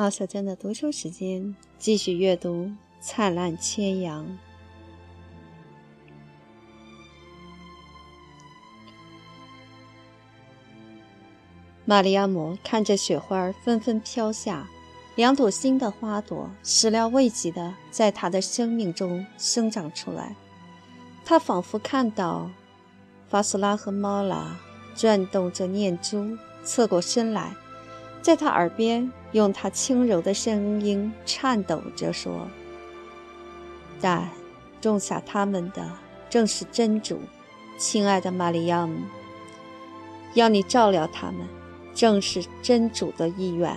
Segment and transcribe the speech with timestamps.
[0.00, 2.64] 毛小娟的读书时间，继续阅读
[3.02, 4.24] 《灿烂千阳》。
[11.84, 14.66] 玛利亚姆看着雪花纷纷飘下，
[15.16, 20.34] 两朵新的花朵始料未及的在她的生命中生长出来。
[21.26, 22.50] 她仿佛看到
[23.28, 24.58] 法苏拉和猫拉
[24.94, 27.54] 转动着念珠，侧过身来。
[28.22, 32.48] 在他耳边，用他轻柔的声音颤抖着说
[34.00, 34.28] ：“但
[34.80, 35.90] 种下他们的
[36.28, 37.20] 正是真主，
[37.78, 38.98] 亲爱的玛利亚姆。
[40.34, 41.46] 要你照料他们，
[41.94, 43.76] 正是真主的意愿。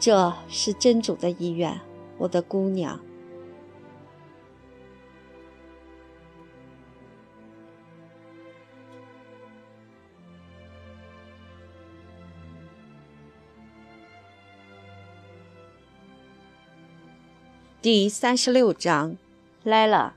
[0.00, 1.78] 这是真主的意愿，
[2.18, 2.98] 我的姑娘。”
[17.82, 19.16] 第三十六章，
[19.64, 20.14] 来了。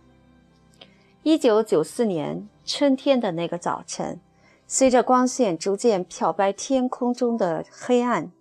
[1.23, 4.21] 一九九四年春天的那个早晨，
[4.67, 8.31] 随着光线逐渐漂白天空中的黑暗，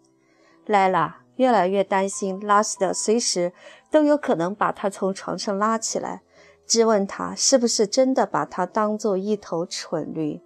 [0.67, 3.55] 莱拉越来越担心拉斯德随时
[3.91, 6.21] 都有可能把他从床上拉起来，
[6.67, 10.43] 质问他是不是真的把他当做一头蠢驴，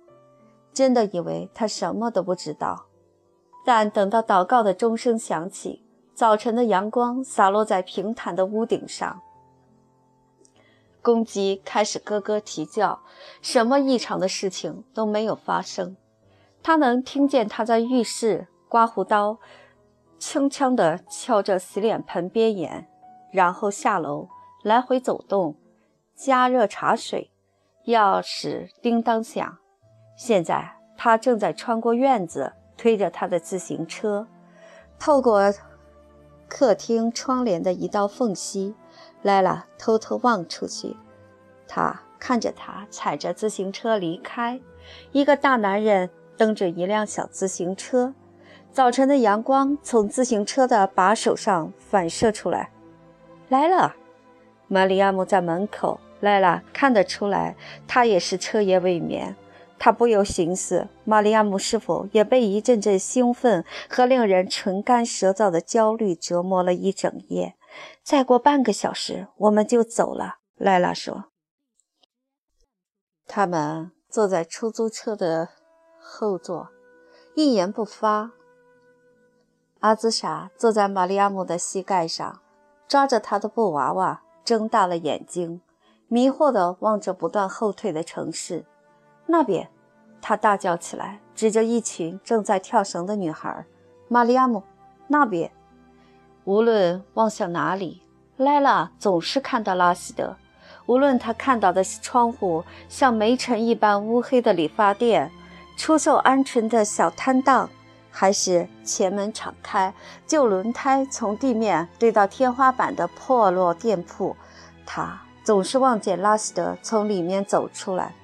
[0.72, 2.86] 真的以为他什么都不知道。
[3.66, 5.82] 但等到祷告的钟声响起。
[6.18, 9.22] 早晨的阳光洒落在平坦的屋顶上，
[11.00, 13.02] 公鸡开始咯咯啼叫，
[13.40, 15.96] 什么异常的事情都没有发生。
[16.60, 19.38] 他能听见他在浴室刮胡刀，
[20.18, 22.88] 轻轻地敲着洗脸盆边沿，
[23.32, 24.26] 然后下楼
[24.64, 25.54] 来回走动，
[26.16, 27.30] 加热茶水，
[27.86, 29.58] 钥匙叮当响。
[30.16, 34.26] 现在他正在穿过院子，推着他的自行车，
[34.98, 35.54] 透过。
[36.48, 38.74] 客厅窗帘的一道缝隙，
[39.22, 40.96] 莱拉偷偷望出去。
[41.66, 44.60] 他看着他踩着自行车离开。
[45.12, 48.14] 一个大男人蹬着一辆小自行车。
[48.72, 52.70] 早晨的阳光从自行车的把手上反射出来。
[53.48, 53.94] 来了，
[54.66, 56.00] 玛利亚姆在门口。
[56.20, 57.54] 莱拉看得出来，
[57.86, 59.36] 他也是彻夜未眠。
[59.78, 67.54] 他不由寻思：玛利亚姆是否也被一阵阵兴奋和令人唇干舌燥的焦虑折磨了一整夜？
[68.02, 70.38] 再过半个小时，我们就走了。
[70.56, 71.26] 莱拉说。
[73.26, 75.50] 他们坐在出租车的
[76.00, 76.70] 后座，
[77.34, 78.32] 一言不发。
[79.80, 82.40] 阿兹莎坐在玛利亚姆的膝盖上，
[82.88, 85.60] 抓着她的布娃娃，睁大了眼睛，
[86.08, 88.64] 迷惑地望着不断后退的城市。
[89.30, 89.68] 那边，
[90.22, 93.66] 他大叫起来，指着一群正在跳绳的女孩。
[94.08, 94.62] 玛利亚姆，
[95.06, 95.50] 那边。
[96.44, 98.00] 无论望向哪里，
[98.38, 100.34] 莱拉总是看到拉希德。
[100.86, 105.30] 无论他看到的是窗户像煤尘一般乌黑的理发店、
[105.76, 107.68] 出售鹌鹑的小摊档，
[108.10, 109.92] 还是前门敞开、
[110.26, 114.34] 旧轮胎从地面堆到天花板的破落店铺，
[114.86, 118.14] 他总是望见拉希德从里面走出来。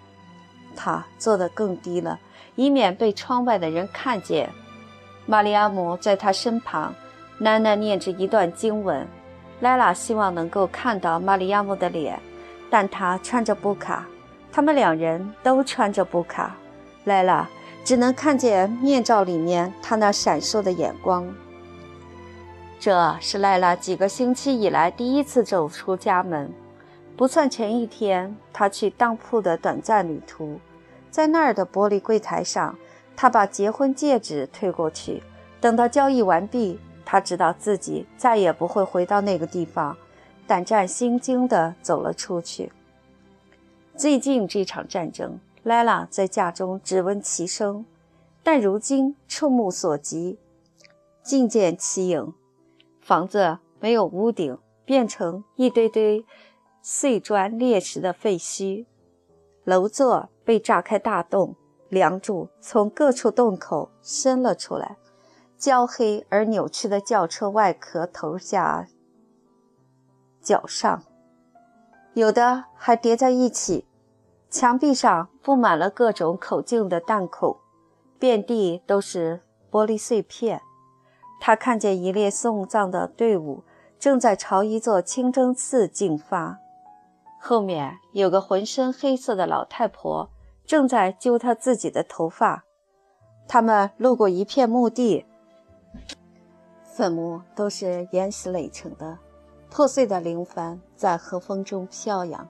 [0.75, 2.19] 他坐得更低了，
[2.57, 4.51] 以免被窗外的人看见。
[5.27, 6.95] 玛利亚姆在他身旁，
[7.41, 9.07] 喃喃念着一段经文。
[9.61, 12.21] 莱拉希望能够看到玛利亚姆的脸，
[12.69, 14.05] 但她穿着布卡，
[14.53, 16.55] 他们两人都穿着布卡。
[17.05, 17.49] 莱拉
[17.85, 21.27] 只能看见面罩里面他那闪烁的眼光。
[22.81, 26.53] 这是莱拉几个星期以来第一次走出家门。
[27.17, 30.59] 不算前一天他去当铺的短暂旅途，
[31.11, 32.77] 在那儿的玻璃柜台上，
[33.15, 35.23] 他把结婚戒指退过去。
[35.61, 39.97] 等到交易完毕，他知道自己再也不会回到那个地方，
[40.47, 42.73] 胆战心惊地走了出去。
[43.97, 47.87] 最近这场战争，莱拉在家中只闻其声，
[48.43, 50.39] 但如今触目所及，
[51.23, 52.35] 尽见其影。
[53.01, 56.25] 房子没有屋顶，变成一堆堆。
[56.87, 58.85] 碎砖裂石的废墟，
[59.65, 61.57] 楼座被炸开大洞，
[61.89, 64.99] 梁柱从各处洞口伸了出来，
[65.57, 68.87] 焦黑而扭曲的轿车外壳头下
[70.43, 71.03] 脚上，
[72.13, 73.87] 有的还叠在一起。
[74.51, 77.57] 墙壁上布满了各种口径的弹孔，
[78.19, 79.41] 遍地都是
[79.71, 80.61] 玻璃碎片。
[81.41, 83.65] 他看见一列送葬的队伍
[83.99, 86.61] 正在朝一座清真寺进发。
[87.47, 90.31] 后面有个浑身黑色的老太婆，
[90.65, 92.65] 正在揪她自己的头发。
[93.47, 95.27] 他们路过一片墓地，
[96.83, 99.19] 坟墓都是岩石垒成的，
[99.71, 102.49] 破碎的灵幡在和风中飘扬。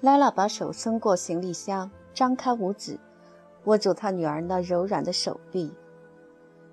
[0.00, 2.98] 莱拉把手伸过行李箱，张开五指，
[3.64, 5.70] 握住他女儿那柔软的手臂。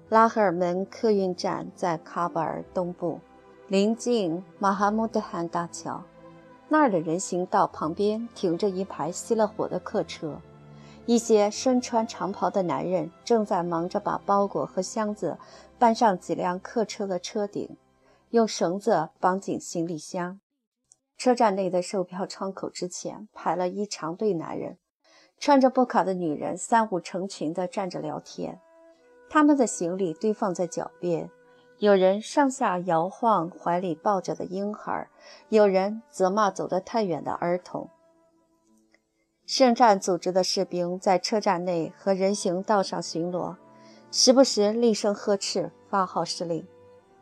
[0.07, 3.19] 拉赫尔门客运站在喀布尔东部，
[3.67, 6.01] 临近马哈穆德汗大桥。
[6.73, 10.41] 那儿的人行道旁边停着一排熄了火的客车，
[11.05, 15.37] 一些身穿长袍的男人正在忙着把包裹和箱子
[15.77, 17.77] 搬上几辆客车的车顶，
[18.31, 20.39] 用绳子绑紧行李箱。
[21.15, 24.79] 车站内的售票窗口之前排了一长队男人，
[25.37, 28.59] 穿着布卡的女人三五成群地站着聊天，
[29.29, 31.29] 他们的行李堆放在脚边。
[31.83, 35.09] 有人上下摇晃怀里抱着的婴孩，
[35.49, 37.89] 有人责骂走得太远的儿童。
[39.45, 43.57] 圣战组织的士兵在车站内和人行道上巡逻，
[44.09, 46.65] 时不时厉声呵斥，发号施令。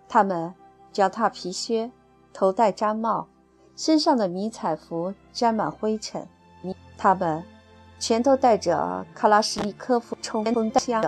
[0.08, 0.54] 他们
[0.94, 1.90] 脚踏皮靴，
[2.32, 3.28] 头戴毡帽，
[3.76, 6.28] 身上的迷彩服沾满灰尘。
[7.00, 7.44] 他们
[7.98, 11.02] 全都带着卡拉什尼科夫冲锋枪。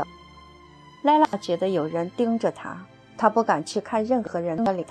[1.03, 2.83] 莱拉觉得有人盯着他。
[3.23, 4.85] 他不敢去看任何人的脸，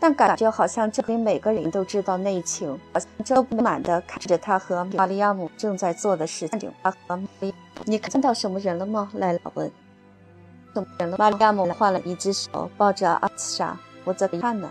[0.00, 2.76] 但感觉好像这里每个人都知道内情，
[3.24, 6.72] 都不满地看着他和玛利亚姆正在做的事情。
[7.84, 9.08] 你看到什么人了吗？
[9.14, 9.70] 莱拉问。
[10.74, 11.16] 什么人了？
[11.16, 13.78] 玛利亚姆换了一只手抱着阿斯莎。
[14.02, 14.68] 我在看呢。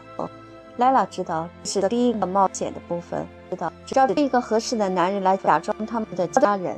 [0.76, 6.76] 莱拉知道是第一个冒险的部分，知道找一个合适的男人来假装他们的家人。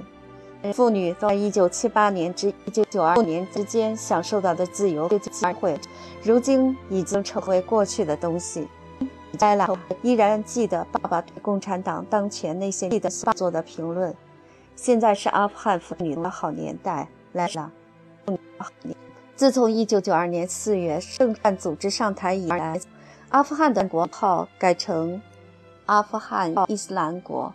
[0.73, 5.79] 妇女在一九七八年至一九九二年之间享受到的自由机会，
[6.23, 8.67] 如今已经成为过去的东西。
[9.39, 9.67] 莱拉
[10.03, 14.13] 依然记得爸爸对共产党当前那些的做的评论。
[14.75, 17.71] 现在是阿富汗妇女的好年代，莱拉。
[19.35, 22.79] 自从一九九二年四月圣战组织上台以来，
[23.29, 25.19] 阿富汗的国号改成
[25.87, 27.51] 阿富汗伊斯兰国。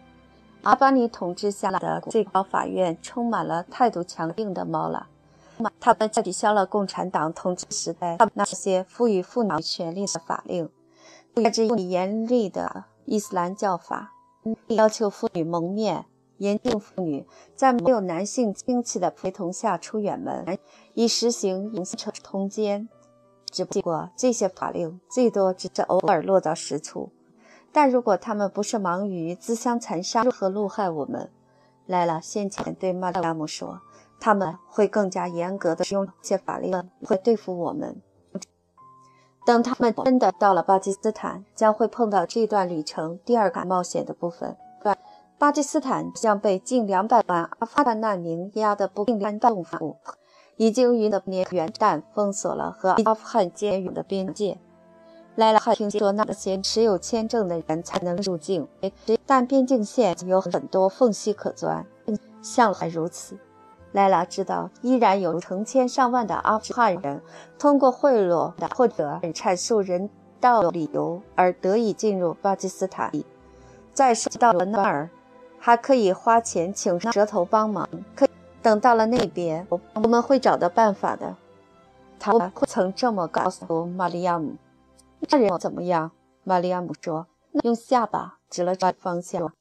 [0.67, 5.07] 阿巴尼统治下的最高法院充满了态度强硬的猫了，
[5.79, 10.69] 他们取消了共产党统治时代那些赋予妇女权利的法令，
[11.37, 14.13] 开始用严厉的伊斯兰教法，
[14.67, 16.07] 要求妇女蒙面，
[16.39, 17.25] 严禁妇女
[17.55, 20.59] 在没有男性亲戚的陪同下出远门，
[20.95, 22.89] 以实行隐私通奸。
[23.53, 27.13] 只不过这些法令最多只是偶尔落到实处。
[27.77, 31.31] 但如果他们不是忙于自相残杀和戮害我们，
[31.85, 33.83] 莱拉先前对玛利亚姆说，
[34.19, 36.73] 他们会更加严格的用这些法律
[37.05, 38.01] 会对付我们。
[39.45, 44.57] 等他们真的到了巴基斯坦，将会碰到这段旅程第二个冒险的部分。
[45.37, 49.99] 巴基斯坦将被近两百万阿富汗难民压得不堪重负，
[50.57, 54.59] 已经于那年元旦封锁了和阿富汗接壤的边界。
[55.37, 58.67] 莱拉听说那些持有签证的人才能入境，
[59.27, 61.85] 但边境线有很多缝隙可钻，
[62.41, 63.37] 向来如此。
[63.93, 67.21] 莱拉知道，依然有成千上万的阿富汗人
[67.59, 70.09] 通过贿赂或者阐述人
[70.41, 73.13] 道理由而得以进入巴基斯坦。
[73.93, 75.11] 再说到了那儿，
[75.59, 77.87] 还可以花钱请蛇头帮忙。
[78.15, 78.27] 可
[78.63, 81.37] 等到了那边，我们会找到办法的。
[82.19, 84.55] 他不曾这么告诉玛利亚姆。
[85.21, 86.13] 那人怎么样？
[86.45, 87.27] 玛利亚姆说，
[87.65, 89.53] 用下巴指了指方向。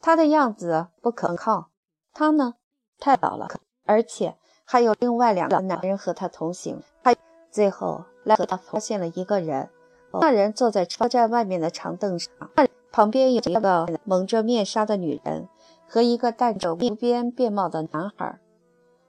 [0.00, 1.68] 他的样子不可靠。
[2.14, 2.54] 他呢，
[2.98, 3.48] 太老了，
[3.84, 6.82] 而且还有另外两个男人和他同行。
[7.02, 7.14] 他
[7.50, 9.68] 最后来和他发现了一个人。
[10.12, 12.30] 那人坐在车站外面的长凳上，
[12.90, 15.48] 旁边有一个蒙着面纱的女人
[15.88, 18.38] 和一个戴着无边便帽的男孩。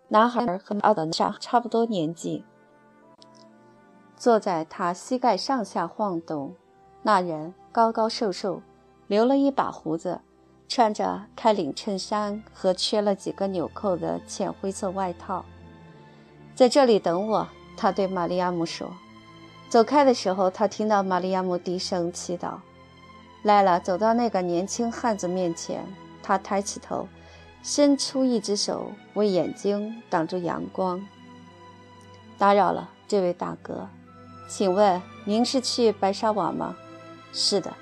[0.08, 2.46] 男孩和奥德莎差不多年纪。
[4.24, 6.56] 坐在他膝盖上下晃动，
[7.02, 8.62] 那人高高瘦瘦，
[9.08, 10.22] 留了一把胡子，
[10.70, 15.44] 穿着开领衬衫和缺了几个纽扣的浅灰色外套。
[16.56, 18.94] 在这里等我，他对玛利亚姆说。
[19.68, 22.54] 走开的时候，他听到玛利亚姆低声祈祷。
[23.42, 25.86] 莱拉走到那个年轻汉子面前，
[26.22, 27.10] 他抬起头，
[27.62, 31.06] 伸出一只手为眼睛挡住阳光。
[32.38, 33.90] 打扰了，这位大哥。
[34.56, 36.76] 请问您是去白沙瓦吗？
[37.32, 37.74] 是的，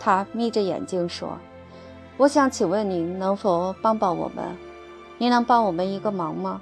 [0.00, 1.38] 他眯着眼睛说
[2.18, 4.44] ：“我想请问您能否帮帮我们？
[5.16, 6.60] 您能帮我们一个忙吗？”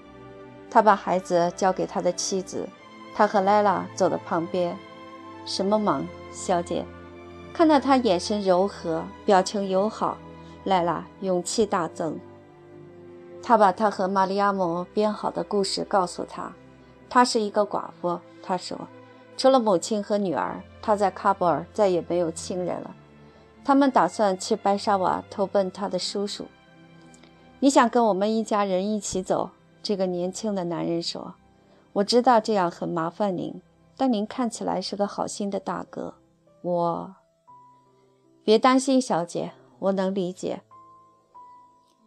[0.70, 2.68] 他把孩子交给他的妻子，
[3.14, 4.76] 他和莱拉走到旁边。
[5.46, 6.84] “什么忙，小姐？”
[7.54, 10.18] 看到他眼神柔和，表情友好，
[10.64, 12.20] 莱拉勇气大增。
[13.42, 16.52] 他把他和玛利亚姆编好的故事告诉他。
[17.08, 18.78] 她是一个寡妇，他说。
[19.36, 22.96] 除了母亲和女儿，他在喀布尔再也没有亲人了。
[23.64, 26.46] 他们打算去白沙瓦投奔他的叔叔。
[27.58, 29.50] 你想跟我们一家人一起走？
[29.82, 31.34] 这个年轻的男人说
[31.94, 33.60] ：“我知道这样很麻烦您，
[33.96, 36.14] 但您看起来是个好心的大哥。
[36.62, 37.14] 我……
[38.42, 40.62] 别担心，小姐，我能理解，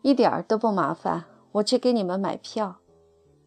[0.02, 1.26] 一点儿都不麻烦。
[1.54, 2.78] 我去给你们买票。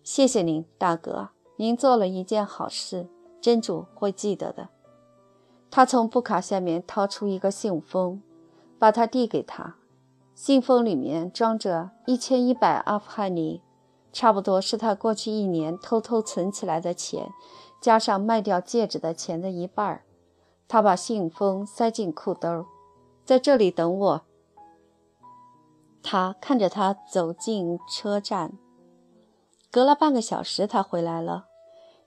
[0.03, 3.09] 谢谢您，大哥，您做了一件好事。”
[3.43, 4.71] 真主会记得的。
[5.71, 8.23] 他从布卡下面掏出一个信封，
[8.79, 9.77] 把它递给他。
[10.35, 13.63] 信封里面装着一千一百阿富汗尼，
[14.13, 17.31] 差不多是他过去一年偷偷存起来的钱，
[17.81, 20.03] 加上卖掉戒指的钱的一半。
[20.69, 22.65] 他把信封塞进裤兜，
[23.25, 24.23] 在这里等我。
[26.03, 28.59] 他看着他走进车站，
[29.71, 31.47] 隔了半个小时，他回来了。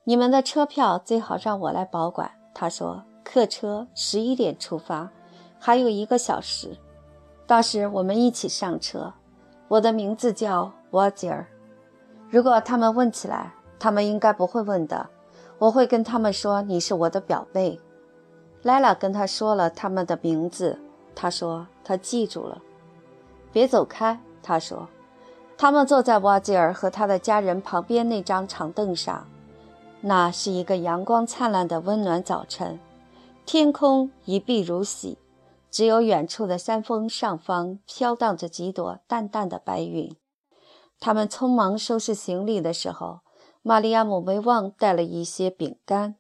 [0.07, 3.03] 你们的车票最好让我来保管，他说。
[3.23, 5.09] 客车十一点出发，
[5.59, 6.77] 还有一个小时，
[7.47, 9.11] 到时我们一起上车。
[9.67, 11.43] 我的名字叫沃吉尔。
[12.29, 15.09] 如果他们问起来，他们应该不会问的。
[15.57, 17.79] 我会跟他们说你是我的表妹。
[18.61, 20.77] 莱拉跟他说了他们的名字，
[21.15, 22.61] 他说他记住了。
[23.51, 24.87] 别走开，他说。
[25.57, 29.25] 他们坐在沃吉尔和他的家人旁边那张长凳上。
[30.07, 32.79] 那是一个阳光灿烂的温暖早晨，
[33.43, 35.17] 天空一碧如洗，
[35.71, 40.15] 只有远处的山峰上方飘荡着几朵淡淡的白云。
[40.99, 43.21] 他们匆忙收拾行李的时候，
[43.63, 46.13] 玛利亚姆没忘带了一些饼干。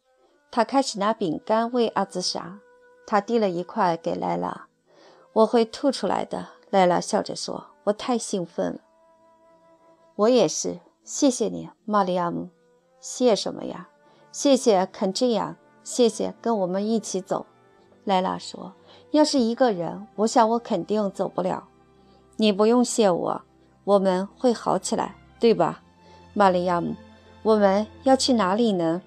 [0.49, 2.57] 他开始拿饼干喂阿兹莎，
[3.05, 4.65] 他递了一块给莱拉。
[5.33, 8.79] 我会吐出来的，莱拉笑着说：“我太兴奋了。”
[10.17, 12.49] 我也是，谢谢你，玛利亚姆。
[13.07, 13.87] 谢什么呀？
[14.31, 17.45] 谢谢肯这样，谢谢跟我们一起走。
[18.03, 18.73] 莱拉说
[19.13, 21.67] ：“要是一个人，我想我肯定走不了。
[22.37, 23.41] 你不用谢我，
[23.83, 25.83] 我们会好起来，对吧，
[26.33, 26.95] 玛利亚姆？
[27.43, 29.03] 我们要去哪里呢？”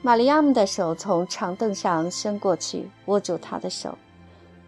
[0.00, 3.98] 玛利亚姆的手从长凳上伸过去，握住他的手。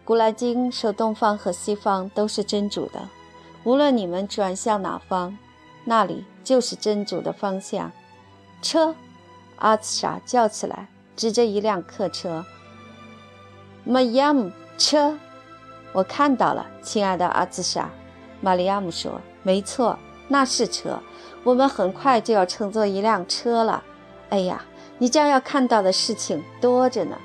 [0.03, 3.07] 古兰经说：“东方和西方都是真主的，
[3.63, 5.37] 无论你们转向哪方。”
[5.87, 7.91] 那里就是真主的方向。
[8.61, 8.95] 车，
[9.57, 10.87] 阿兹莎叫起来，
[11.17, 12.45] 指着一辆客车。
[13.83, 15.17] 玛利亚姆，车，
[15.91, 17.89] 我看到了，亲爱的阿兹莎。
[18.39, 19.97] 玛利亚姆说：“没错，
[20.27, 20.99] 那是车。
[21.43, 23.83] 我们很快就要乘坐一辆车了。
[24.29, 24.63] 哎呀，
[24.97, 27.17] 你将要看到的事情多着呢。”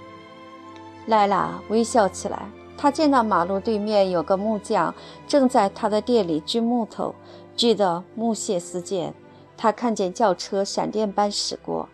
[1.06, 2.48] 莱拉微笑起来。
[2.76, 4.94] 她见到马路对面有个木匠
[5.28, 7.14] 正在他的店里锯木头。
[7.56, 9.12] 记得木屑四溅，
[9.56, 11.88] 他看见轿车闪电般驶过，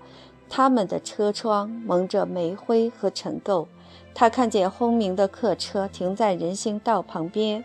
[0.49, 3.67] 他们的车窗蒙着煤灰和尘垢。
[4.15, 7.65] 他看见轰鸣的客车停在人行道旁边，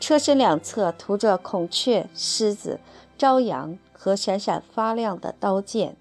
[0.00, 2.80] 车身两侧涂着孔雀、狮子、
[3.16, 5.96] 朝阳和闪闪发亮的刀剑。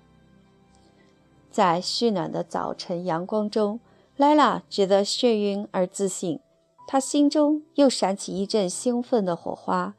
[1.51, 3.79] 在煦暖的早晨阳光中，
[4.15, 6.39] 莱拉觉得眩晕而自信，
[6.87, 9.93] 她心中又闪起一阵兴奋的火花。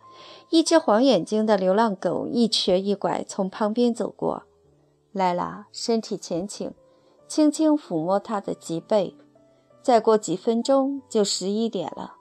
[0.52, 4.42] 一只黄眼睛的流浪狗一瘸一拐从旁边走过，
[5.10, 6.74] 莱拉身体前倾，
[7.26, 9.16] 轻轻抚摸它的脊背。
[9.80, 12.16] 再过几分钟就十一点了。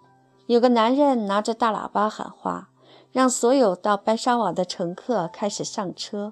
[0.45, 2.69] 有个男人拿着大喇叭喊话，
[3.11, 6.31] 让所有到白沙瓦的乘客开始上车。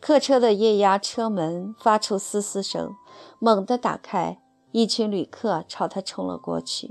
[0.00, 2.96] 客车的液压车门发出嘶嘶声，
[3.38, 4.40] 猛地打开，
[4.72, 6.90] 一群旅客朝他冲了过去，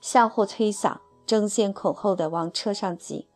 [0.00, 3.26] 相互推搡，争先恐后地往车上挤。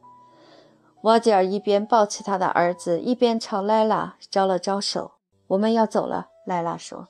[1.07, 5.13] 瓦吉尔一边抱起他的儿子，一边朝莱拉招了招手
[5.47, 7.07] ：“我们要走了。”莱拉说。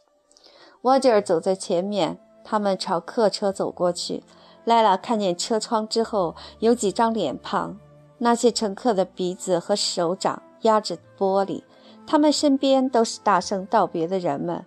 [0.82, 4.22] 瓦吉尔走在前面，他们朝客车走过去。
[4.64, 7.78] 莱拉看见车窗之后有几张脸庞，
[8.18, 11.62] 那些乘客的鼻子和手掌压着玻璃，
[12.06, 14.66] 他们身边都是大声道别的人们。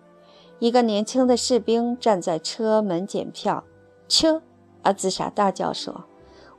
[0.58, 3.64] 一个年轻的士兵站在车门检票。
[4.08, 4.42] 车，
[4.82, 6.06] 阿兹莎大叫说。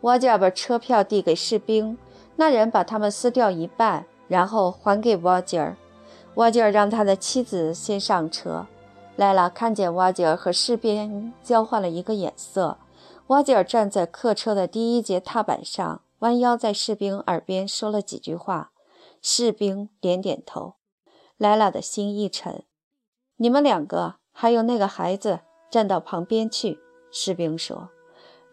[0.02, 1.98] 瓦吉尔把车票递给士兵。
[2.40, 5.76] 那人把它们撕掉一半，然后还给瓦吉尔。
[6.36, 8.66] 瓦吉尔让他的妻子先上车。
[9.16, 12.78] 莱拉看见瓦吉尔和士兵交换了一个眼色。
[13.26, 18.70] 瓦吉尔站在客车的第一节踏板上，弯腰在士兵耳边说了几句话。
[19.20, 20.76] 士兵点点头。
[21.36, 22.64] 莱拉的心一沉。
[23.36, 26.78] 你们两个还有那个孩子，站到旁边去。
[27.12, 27.90] 士兵说。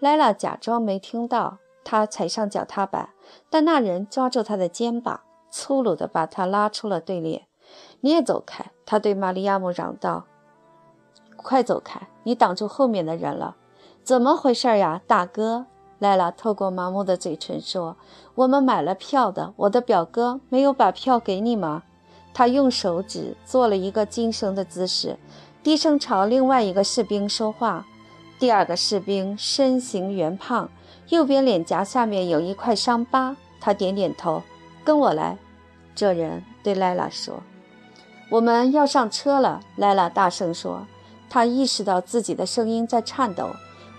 [0.01, 1.59] 莱拉假装没听到。
[1.89, 3.11] 他踩上脚踏板，
[3.49, 7.47] 但那人抓住他的肩膀，粗鲁地把他拉出了队列。
[8.01, 10.25] 你也走开！”他对玛利亚姆嚷道
[11.35, 12.07] ：“快走开！
[12.23, 13.55] 你挡住后面的人了。”
[14.03, 15.65] 怎么回事呀，大哥？
[15.99, 17.97] 莱拉透过麻木的嘴唇说
[18.35, 21.83] ：“我们买了票的，我的表哥没有把票给你吗？”
[22.33, 25.17] 他用手指做了一个噤声的姿势，
[25.63, 27.87] 低声朝另外一个士兵说话。
[28.37, 30.69] 第二个士兵身形圆胖，
[31.09, 33.35] 右边脸颊下面有一块伤疤。
[33.59, 34.43] 他点点头
[34.83, 35.37] ：“跟我来。”
[35.95, 37.41] 这人对莱拉说
[38.29, 40.85] ：“我们要上车了。”莱拉大声说，
[41.29, 43.49] 他意识到自己的声音在颤抖。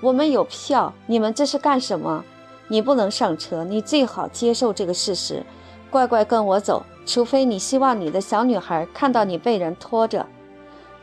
[0.01, 2.25] 我们有票，你们这是干什么？
[2.69, 5.45] 你不能上车，你最好接受这个事实，
[5.91, 10.27] 乖乖跟我走，除非你希望你的小女孩看到你被人拖着。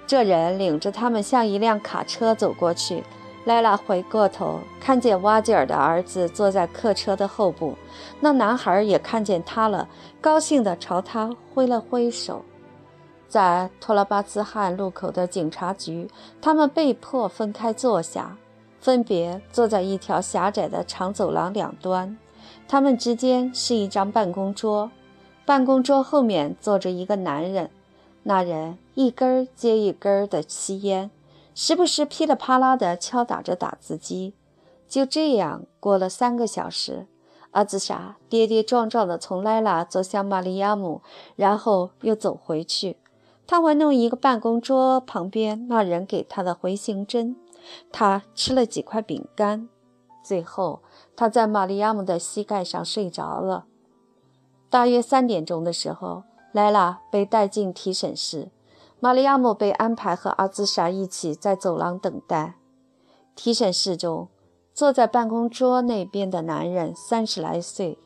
[0.08, 3.04] 这人领着他们向一辆卡车走过去。
[3.46, 7.76] 莱拉回过头，看见瓦吉尔的儿子坐在客车的后部，
[8.20, 9.88] 那男孩也看见他了，
[10.20, 12.44] 高兴地朝他挥了挥手。
[13.28, 16.10] 在托拉巴兹汗路口的警察局，
[16.42, 18.38] 他们被迫分开坐下。
[18.80, 22.16] 分别坐在一条狭窄的长走廊两端，
[22.68, 24.92] 他们之间是一张办公桌，
[25.44, 27.72] 办公桌后面坐着一个男人，
[28.22, 31.10] 那人一根接一根的吸烟，
[31.56, 34.36] 时不时噼里啪啦地敲打着打字机。
[34.88, 37.08] 就这样过了三个小时，
[37.52, 41.02] 阿兹莎跌跌撞撞地从莱拉走向玛利亚姆，
[41.36, 42.98] 然后又走回去。
[43.48, 47.36] 他玩弄一个办公桌旁边那人给他的回形针。
[47.92, 49.70] 他吃了几块饼干，
[50.24, 50.82] 最后
[51.16, 53.66] 他在玛利亚姆的膝盖上睡着了。
[54.70, 58.52] 大约三点钟的时候，莱拉被带进提审室，
[59.06, 62.56] 玛利亚姆被安排和阿兹莎一起在走廊等待。
[63.36, 64.30] 提审室中，
[64.74, 68.00] 坐在办公桌那边的男人三十来岁，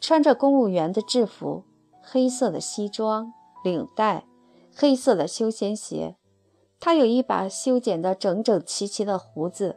[0.00, 1.64] 穿着公务员的制服，
[2.00, 3.30] 黑色的西装
[3.62, 4.24] 领带，
[4.74, 6.16] 黑色的休闲鞋。
[6.80, 9.76] 他有一把修剪得整整齐齐的胡子，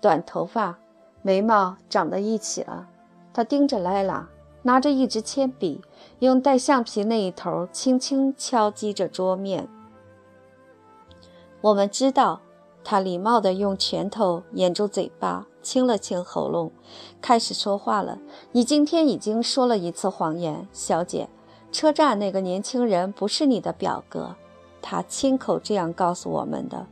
[0.00, 0.78] 短头发，
[1.20, 2.88] 眉毛长在一起了。
[3.34, 4.26] 他盯着莱拉，
[4.62, 5.82] 拿着一支铅笔，
[6.20, 9.68] 用带橡皮那一头轻轻敲击着桌面。
[11.60, 12.40] 我们知道，
[12.84, 16.70] 他礼貌地用拳头掩住嘴巴，清了清喉咙，
[17.20, 18.18] 开始说话了。
[18.52, 21.28] 你今天已经说了一次谎言，小姐。
[21.70, 24.36] 车站那个年轻人不是你的表哥。
[24.80, 26.86] 他亲口这样告诉我们的。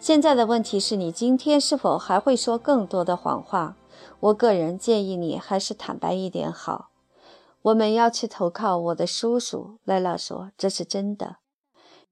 [0.00, 3.76] 现在的问题是你今天是否还会说更多的谎话？
[4.20, 6.90] 我个人建议你还是坦白一点好。
[7.62, 9.78] 我们要去投靠我的叔叔。
[9.84, 11.36] 莱拉说：“这是真的。”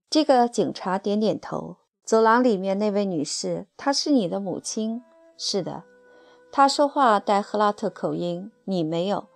[0.09, 1.77] 这个警察点点头。
[2.07, 5.03] 走廊里面那位女士，她是你的母亲。
[5.37, 5.83] 是的。
[6.53, 9.27] 她说话带赫拉特口音，你没有。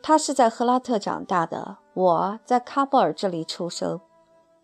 [0.00, 1.78] 她是在赫拉特长大的。
[1.92, 4.00] 我在喀布尔这里出生。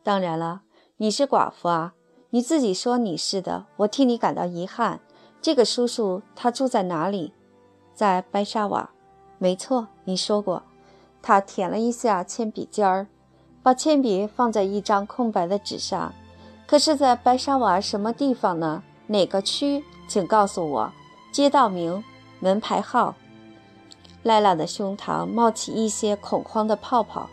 [0.04, 0.62] 当然了，
[0.98, 1.94] 你是寡妇啊！
[2.30, 5.00] 你自己说你是的，我替你感到遗憾。
[5.42, 7.34] 这个叔叔他住在哪里？
[7.92, 8.90] 在白沙瓦。
[9.38, 10.62] 没错，你说过。
[11.20, 13.08] 他舔了一下铅笔尖儿，
[13.60, 16.14] 把铅笔放在一张空白的纸上。
[16.70, 18.84] 可是，在白沙瓦什么地方呢？
[19.08, 19.82] 哪个区？
[20.06, 20.92] 请告诉我。
[21.32, 22.04] 街道名、
[22.38, 23.16] 门牌号。
[24.22, 27.28] 莱拉的胸膛冒起一些恐慌的泡泡，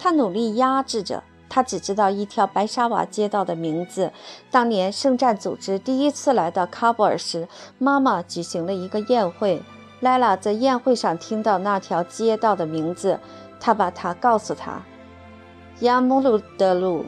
[0.00, 1.22] 他努力压制着。
[1.48, 4.10] 他只知道一条白沙瓦街道的名字。
[4.50, 7.46] 当年圣战组织第一次来到喀布尔时，
[7.78, 9.62] 妈妈举行了一个宴会。
[10.00, 13.20] 莱拉在宴会上听到那条街道的名字，
[13.60, 14.82] 她把它告诉他：
[15.82, 17.04] 亚穆鲁的路。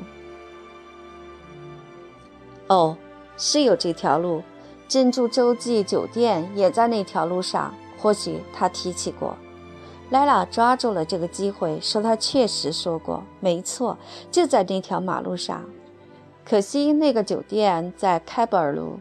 [2.75, 2.97] 哦，
[3.37, 4.43] 是有这条路。
[4.89, 9.37] 珍珠洲际酒店也在那条路上，或许他提起过。
[10.11, 13.97] 莱拉抓住了这个机会，说：“他确实说过，没错，
[14.31, 15.65] 就在那条马路上。
[16.45, 18.99] 可惜那个酒店在开布尔路。”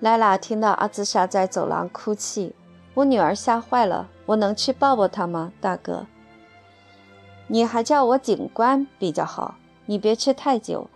[0.00, 2.54] 莱拉听到阿兹莎在走廊哭泣，
[2.94, 4.08] 我女儿吓坏了。
[4.26, 6.06] 我能去抱抱她吗，大哥？
[7.46, 9.56] 你还叫我警官比较好。
[9.86, 10.88] 你别去太久。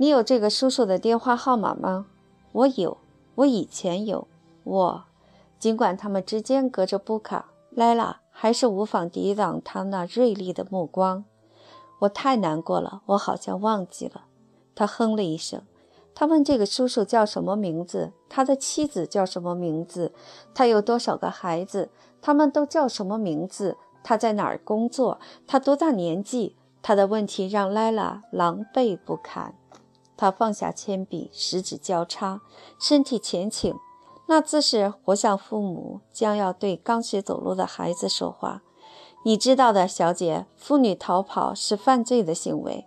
[0.00, 2.06] 你有这个叔叔的电话号码吗？
[2.52, 2.96] 我有，
[3.34, 4.26] 我以前有。
[4.64, 5.04] 我，
[5.58, 8.20] 尽管他们之间隔着布卡，莱拉。
[8.30, 11.26] 还是无法抵挡他那锐利的目光。
[11.98, 14.24] 我太难过了，我好像忘记了。
[14.74, 15.60] 他哼了一声。
[16.14, 18.14] 他问这个叔叔叫什么名字？
[18.30, 20.14] 他的妻子叫什么名字？
[20.54, 21.90] 他有多少个孩子？
[22.22, 23.76] 他们都叫什么名字？
[24.02, 25.20] 他在哪儿工作？
[25.46, 26.56] 他多大年纪？
[26.80, 29.54] 他的问题让莱拉狼狈不堪。
[30.20, 32.42] 他放下铅笔，十指交叉，
[32.78, 33.74] 身体前倾。
[34.26, 38.62] 那姿势活像父母将要对刚学走路的孩子说话。
[39.24, 42.86] 你知道的，小姐，妇女逃跑是犯罪的行为。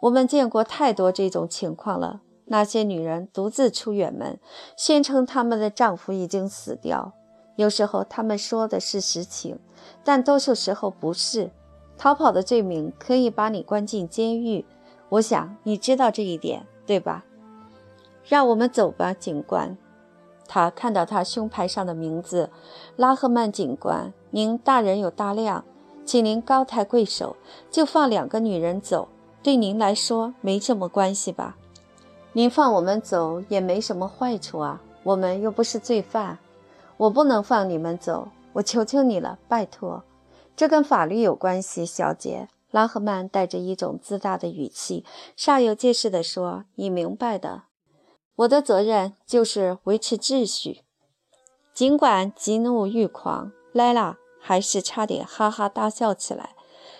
[0.00, 2.22] 我们见过太多这种情况了。
[2.46, 4.40] 那些女人独自出远门，
[4.74, 7.12] 宣称她们的丈夫已经死掉。
[7.56, 9.58] 有时候她们说的是实情，
[10.02, 11.50] 但多数时候不是。
[11.98, 14.64] 逃跑的罪名可以把你关进监狱。
[15.10, 17.24] 我想你知道这一点，对吧？
[18.24, 19.76] 让我们走吧，警官。
[20.46, 22.50] 他看到他胸牌上的名字，
[22.96, 24.12] 拉赫曼警官。
[24.30, 25.64] 您大人有大量，
[26.04, 27.36] 请您高抬贵手，
[27.70, 29.08] 就放两个女人走。
[29.42, 31.56] 对您来说没什么关系吧？
[32.32, 36.38] 您放我们走也没什么坏处啊，我们又不是罪犯。
[36.96, 40.04] 我不能放你们走，我求求你了，拜托。
[40.54, 42.48] 这跟法律有关系，小姐。
[42.70, 45.04] 拉赫曼带着一种自大的语气，
[45.36, 47.64] 煞有介事地说：“你明白的，
[48.36, 50.82] 我的责任就是维持秩序。”
[51.74, 56.54] 尽管极怒欲狂，莱拉还是差点哈哈大笑起来。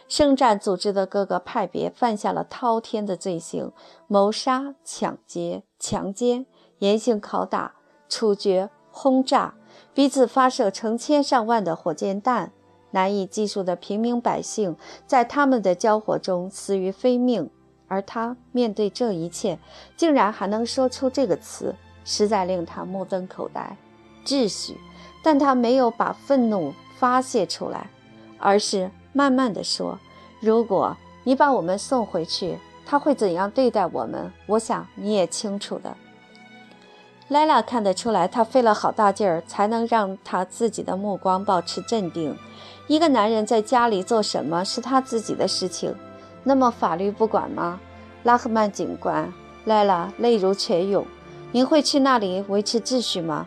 [0.09, 3.72] 圣战组织的各个派别犯下了滔天的罪行：
[4.09, 6.46] 谋杀、抢劫、强奸、
[6.78, 7.76] 严刑拷打、
[8.09, 9.54] 处决、轰炸，
[9.94, 12.52] 彼此发射成千上万的火箭弹。
[12.92, 14.76] 难以计数的平民百姓
[15.07, 17.50] 在他们的交火中死于非命，
[17.88, 19.59] 而他面对这一切，
[19.96, 21.74] 竟然还能说出这个词，
[22.05, 23.76] 实在令他目瞪口呆。
[24.24, 24.76] 秩序，
[25.22, 27.88] 但他没有把愤怒发泄出来，
[28.38, 28.90] 而是。
[29.12, 29.98] 慢慢的说，
[30.38, 34.33] 如果你把我们送回去，他会怎样对待我们？
[34.46, 35.96] 我想你也清楚的。
[37.26, 42.38] 莱拉看得出来，他费了好大劲儿才能让他自己的目光保持镇定。
[42.90, 45.94] 一个男人在家里做什么是他自己的事情，
[46.42, 47.79] 那么法律不管吗？
[48.24, 49.33] 拉赫曼警官，
[49.64, 51.07] 莱拉泪如泉涌。
[51.53, 53.46] 您会去那里维持秩序吗？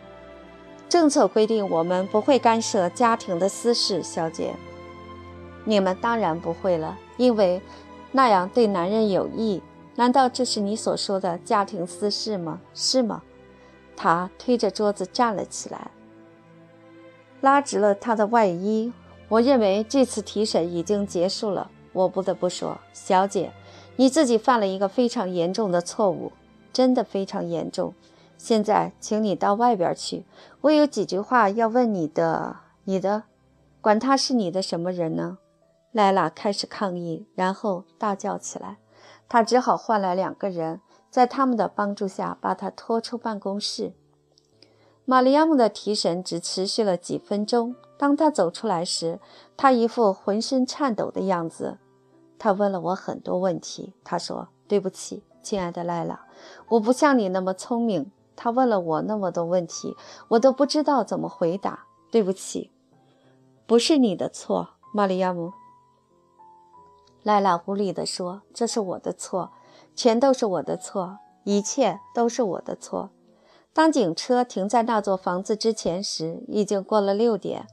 [0.88, 4.54] 政策规定我们不会干涉家庭的私事，小姐。
[5.64, 7.60] 你们当然不会了，因为
[8.12, 9.62] 那样对男人有益。
[9.96, 12.60] 难道这是你所说的家庭私事吗？
[12.72, 13.20] 是吗？
[13.94, 15.90] 他推着桌子站了起来，
[17.42, 18.90] 拉直了他的外衣。
[19.28, 21.70] 我认为这次提审已经结束了。
[21.92, 23.52] 我不得不说，小姐，
[23.96, 26.32] 你自己犯了一个非常严重的错误，
[26.72, 27.94] 真的非常严重。
[28.36, 30.24] 现在，请你到外边去，
[30.62, 32.56] 我有几句话要问你的。
[32.84, 33.22] 你的，
[33.80, 35.38] 管他是你的什么人呢？
[35.92, 38.78] 莱拉开始抗议，然后大叫起来。
[39.28, 43.92] 他只好换来两个人，在他们的帮助下把他拖出办公室。
[45.04, 47.76] 玛利亚姆的提审只持续了几分钟。
[47.96, 49.20] 当他走出来时，
[49.56, 51.78] 他一副浑身颤抖的样子。
[52.38, 53.94] 他问了我很多问题。
[54.02, 56.26] 他说：“对不起，亲爱的莱拉，
[56.68, 59.96] 我不像你那么聪明。”他问了我那么多问题，
[60.28, 61.86] 我都不知道怎么回答。
[62.10, 62.70] 对不起，
[63.66, 65.52] 不是你的错，玛利亚姆。
[67.22, 69.52] 莱拉无力地说：“这是我的错，
[69.94, 73.10] 全都是我的错，一切都是我的错。”
[73.72, 77.66] 当警车停在那座房子之前时，已经过了六点。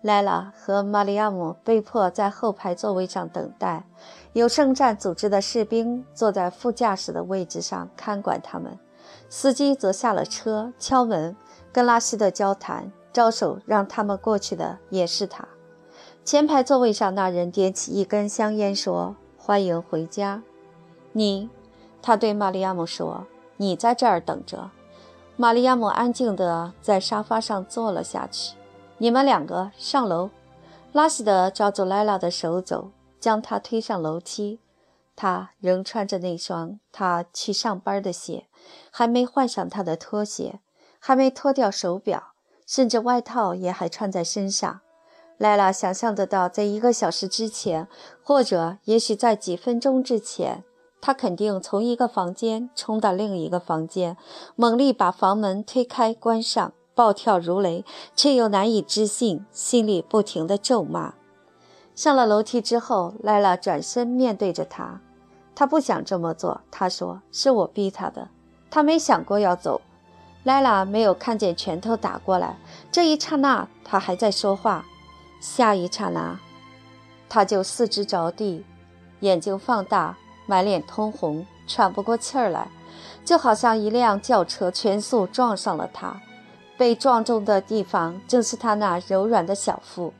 [0.00, 3.84] 莱拉和玛利亚姆被迫在后排座位上等待，
[4.32, 8.78] 有圣战组织的士兵坐在副驾驶的位置上看管他们。
[9.28, 11.36] 司机则下了车，敲门，
[11.72, 15.48] 跟拉希德交谈，招手让他们过去的也是他。
[16.24, 20.42] 前排座位上那人点起一根香烟，说：“欢迎回家。”
[21.12, 21.50] 你，
[22.00, 24.70] 他对玛利亚姆说：“你在这儿等着。”
[25.36, 28.57] 玛利亚姆安静地在沙发上坐了下去。
[28.98, 30.30] 你们两个上楼。
[30.92, 34.60] 拉希德抓住莱拉的手肘，将她推上楼梯。
[35.20, 38.46] 他仍穿着那双他去上班的鞋，
[38.88, 40.60] 还没换上他的拖鞋，
[41.00, 42.34] 还没脱掉手表，
[42.64, 44.80] 甚至外套也还穿在身上。
[45.36, 47.88] 莱拉想象得到，在一个小时之前，
[48.22, 50.62] 或者也许在几分钟之前，
[51.00, 54.16] 他肯定从一个房间冲到另一个房间，
[54.54, 57.84] 猛力把房门推开关上，暴跳如雷，
[58.16, 61.14] 却又难以置信，心里不停地咒骂。
[61.94, 65.00] 上了楼梯之后，莱拉转身面对着他，
[65.54, 66.62] 他不想这么做。
[66.72, 68.30] 他说：“是我逼他的。”
[68.68, 69.80] 他没想过要走。
[70.42, 72.58] 莱拉没有看见拳头打过来，
[72.90, 74.84] 这一刹那，他还在说话。
[75.38, 76.36] 下一刹那，
[77.28, 78.64] 他就四肢着地，
[79.20, 82.68] 眼睛放大，满脸通红，喘不过气儿来，
[83.24, 86.20] 就好像一辆轿车全速撞上了他。
[86.78, 90.14] 被撞中的地方正是他那柔软的小腹。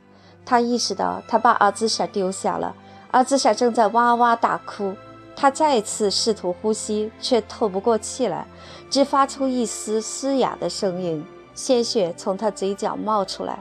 [0.45, 2.75] 他意识到他把阿兹莎丢下了，
[3.13, 4.95] 阿兹莎正在哇哇大哭。
[5.37, 8.45] 他再次试图呼吸，却透不过气来，
[8.91, 11.25] 只发出一丝嘶哑的声音。
[11.55, 13.59] 鲜血从他嘴角冒出来，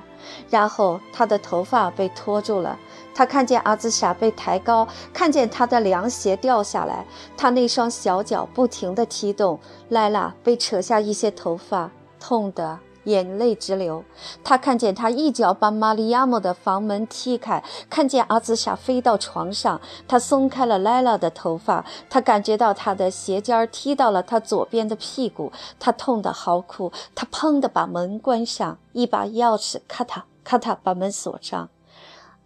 [0.50, 2.78] 然后他的头发被拖住了。
[3.14, 7.06] 他看见阿兹莎被抬高，看见他的凉鞋掉下来，
[7.36, 9.60] 他那双小脚不停地踢动。
[9.90, 12.80] 莱拉被扯下一些头发，痛得。
[13.08, 14.04] 眼泪直流，
[14.44, 31.70] 他看见他一脚把玛利亚姆的房门踢开，看见阿兹莎飞到床上，他松开了莱拉的头发，他感觉到他的鞋尖踢到了他左边的屁股，他痛得嚎哭，他砰的把门关上，一把钥匙咔嗒咔嗒把门锁上，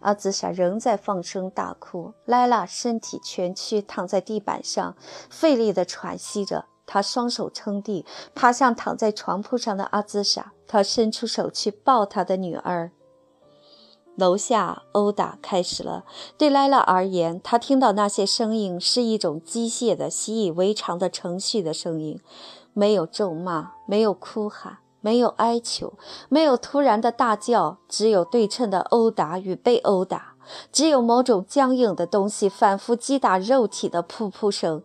[0.00, 4.94] 阿兹莎仍在放声大哭，莱拉身体蜷曲躺在地板上，
[5.28, 6.66] 费力地喘息着。
[6.92, 10.52] 他双手撑地，趴向躺在床铺上的阿兹莎。
[10.66, 12.90] 他伸出手去抱他的女儿。
[14.14, 16.04] 楼下殴打开始了。
[16.36, 22.20] 对莱拉而言，他听到那些声音是一种机械的、习以为常的程序的声音，
[22.74, 25.94] 没有咒骂，没有哭喊，没有哀求，
[26.28, 30.34] 没有突然的大叫，只有对称的殴打与被殴打，
[30.70, 34.82] 只有某种僵硬的东西反复击打肉体的噗噗声。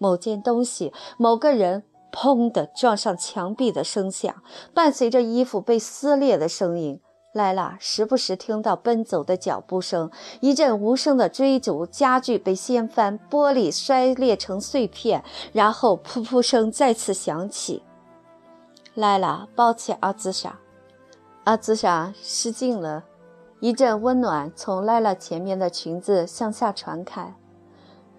[0.00, 4.34] 某件东西、某个人“砰”的撞上墙壁的声响，
[4.72, 6.98] 伴随着衣服被撕裂的声音。
[7.34, 10.10] 莱拉时不时听到奔走的脚步声，
[10.40, 17.82] 一阵无声的追逐，家具被掀翻，玻璃摔裂成碎片，然后噗噗声再次响起。
[18.94, 20.58] 莱拉抱起阿兹莎，
[21.44, 23.04] 阿兹莎失禁了，
[23.60, 27.36] 一阵温暖从莱拉前面的裙子向下传开。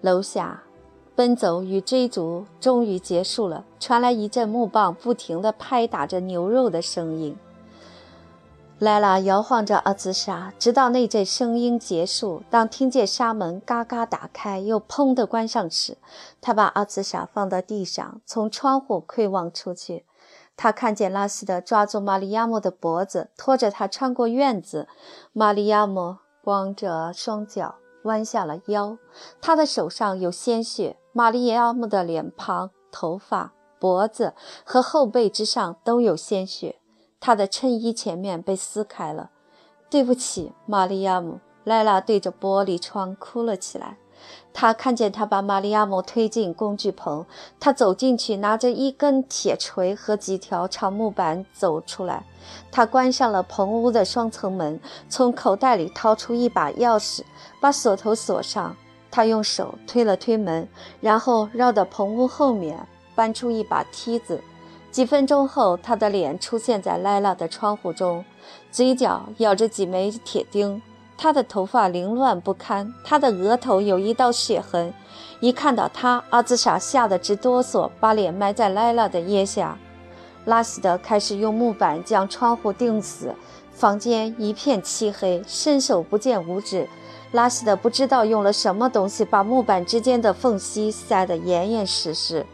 [0.00, 0.62] 楼下。
[1.14, 7.36] 奔走与追逐终于结束了，传来一阵木棒不停地拍打着牛肉的声音。
[8.78, 12.42] 莱拉摇晃着阿兹莎，直到那阵声音结束。
[12.50, 15.98] 当听见纱门嘎嘎打开，又砰地关上时，
[16.40, 20.04] 他把阿兹莎放到地上，从窗户窥望出去。
[20.56, 24.88] 他看见拉斯德抓住玛利亚姆的脖子，拖着她穿过院子。
[25.32, 28.98] 玛利亚姆光着双脚，弯下了腰，
[29.40, 30.96] 他的手上有鲜血。
[31.12, 34.34] 玛丽亚姆的脸庞、头发、脖子
[34.64, 36.80] 和后背之上都有鲜血，
[37.20, 39.30] 他的衬衣前面被撕开了。
[39.90, 41.40] 对不起，玛丽亚姆。
[41.64, 43.98] 莱拉对着玻璃窗哭了起来。
[44.54, 47.24] 他看见他把玛丽亚姆推进工具棚，
[47.58, 52.24] 他走进去，拿着一根铁锤和几条长木板走出来。
[52.70, 57.22] 他关上了棚屋的双层门，从口袋里掏出一把钥匙，
[57.60, 58.76] 把锁头锁上。
[59.10, 60.66] 他用手推了推门，
[61.00, 64.42] 然后绕到棚屋后面，搬出一把梯子。
[64.90, 68.24] 几分钟后，他的脸出现在莱拉的窗户中，
[68.70, 70.82] 嘴角咬着几枚铁钉。
[71.22, 74.92] 他的头发凌乱不堪，他的额头有一道血痕。
[75.38, 79.78] 一看到他，阿兹莎吓得直哆嗦，把脸埋在莱拉的腋下。
[80.46, 83.32] 拉希德开始用木板将窗户钉死，
[83.70, 86.88] 房间一片漆黑，伸手不见五指。
[87.30, 92.44] 拉希德不知道用了什么东西把木板之间的缝隙塞得严严实实，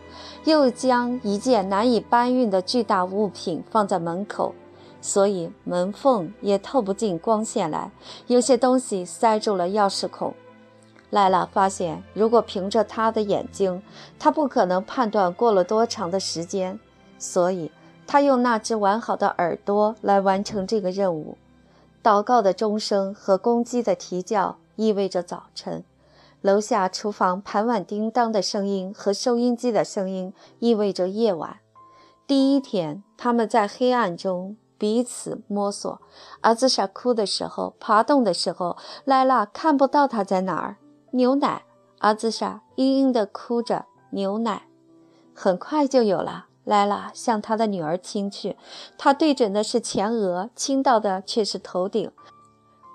[0.44, 4.54] 又将一件难以搬运的巨大物品放在门口，
[5.00, 7.90] 所以门缝也透不进光线来。
[8.26, 10.34] 有些东西塞住了钥匙孔。
[11.10, 13.82] 莱拉发现，如果凭着他的眼睛，
[14.18, 16.78] 他不可能判断过了多长的时间，
[17.18, 17.70] 所以
[18.06, 21.36] 他用那只完好的耳朵来完成这个任务。
[22.02, 24.56] 祷告的钟声和公鸡的啼叫。
[24.78, 25.82] 意味着早晨，
[26.40, 31.56] 楼下厨房盘碗叮当的声音和收音机的声音意味着夜晚。
[32.28, 36.00] 第一天，他们在黑暗中彼此摸索。
[36.40, 40.76] 阿兹莎哭的时候，爬动的时候，莱拉看不到他在哪儿。
[41.10, 41.64] 牛奶，
[41.98, 43.86] 阿兹莎嘤嘤地哭着。
[44.10, 44.62] 牛奶，
[45.34, 46.46] 很快就有了。
[46.64, 48.56] 莱拉向他的女儿亲去，
[48.96, 52.10] 他对准的是前额，亲到的却是头顶。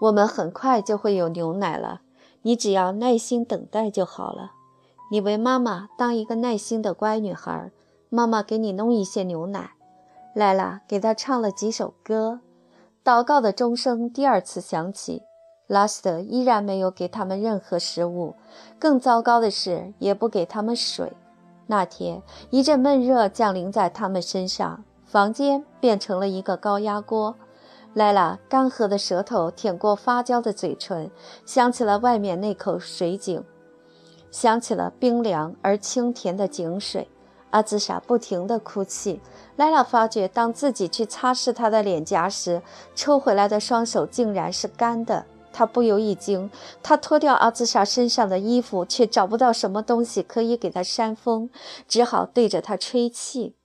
[0.02, 2.02] 我们很快就会有牛奶了，
[2.44, 4.52] 你只要耐心等待就好了。
[5.12, 7.72] 你为妈妈当一个耐心的乖女孩，
[8.10, 9.72] 妈妈给你弄一些牛奶。
[10.34, 12.40] 莱拉给他唱了几首歌。
[13.04, 15.24] 祷告的钟声第二次响起，
[15.68, 18.36] 拉斯特依然没有给他们任何食物，
[18.80, 21.14] 更糟糕的是，也不给他们水。
[21.68, 27.36] 那天一阵闷热降临在他们身上，房间变成了一个高压锅。
[27.94, 31.12] 莱拉干涸的舌头舔过发焦的嘴唇，
[31.46, 33.44] 想起了外面那口水井，
[34.32, 37.08] 想起了冰凉而清甜的井水。
[37.54, 39.22] 阿兹莎不停地哭泣。
[39.56, 42.64] 莱拉发觉，当自己去擦拭她的脸颊时，
[42.96, 45.26] 抽回来的双手竟然是干的。
[45.54, 46.50] 她不由一惊。
[46.82, 51.52] 她脱掉阿兹莎身上的衣服，却找不到什么东西可以给她扇风，
[51.88, 53.56] 只好对着她吹气。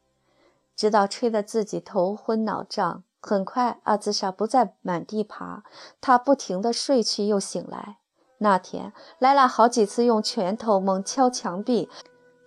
[0.77, 3.03] 直到吹得自己头昏脑胀。
[3.21, 5.63] 很快，阿兹莎不再满地爬，
[6.01, 7.97] 她不停地睡去又醒来。
[8.41, 11.89] 那天，莱拉好几次用拳头猛敲墙壁，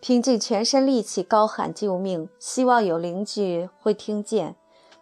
[0.02, 4.56] 拼尽全身力气高喊救命，希望有邻居会听见，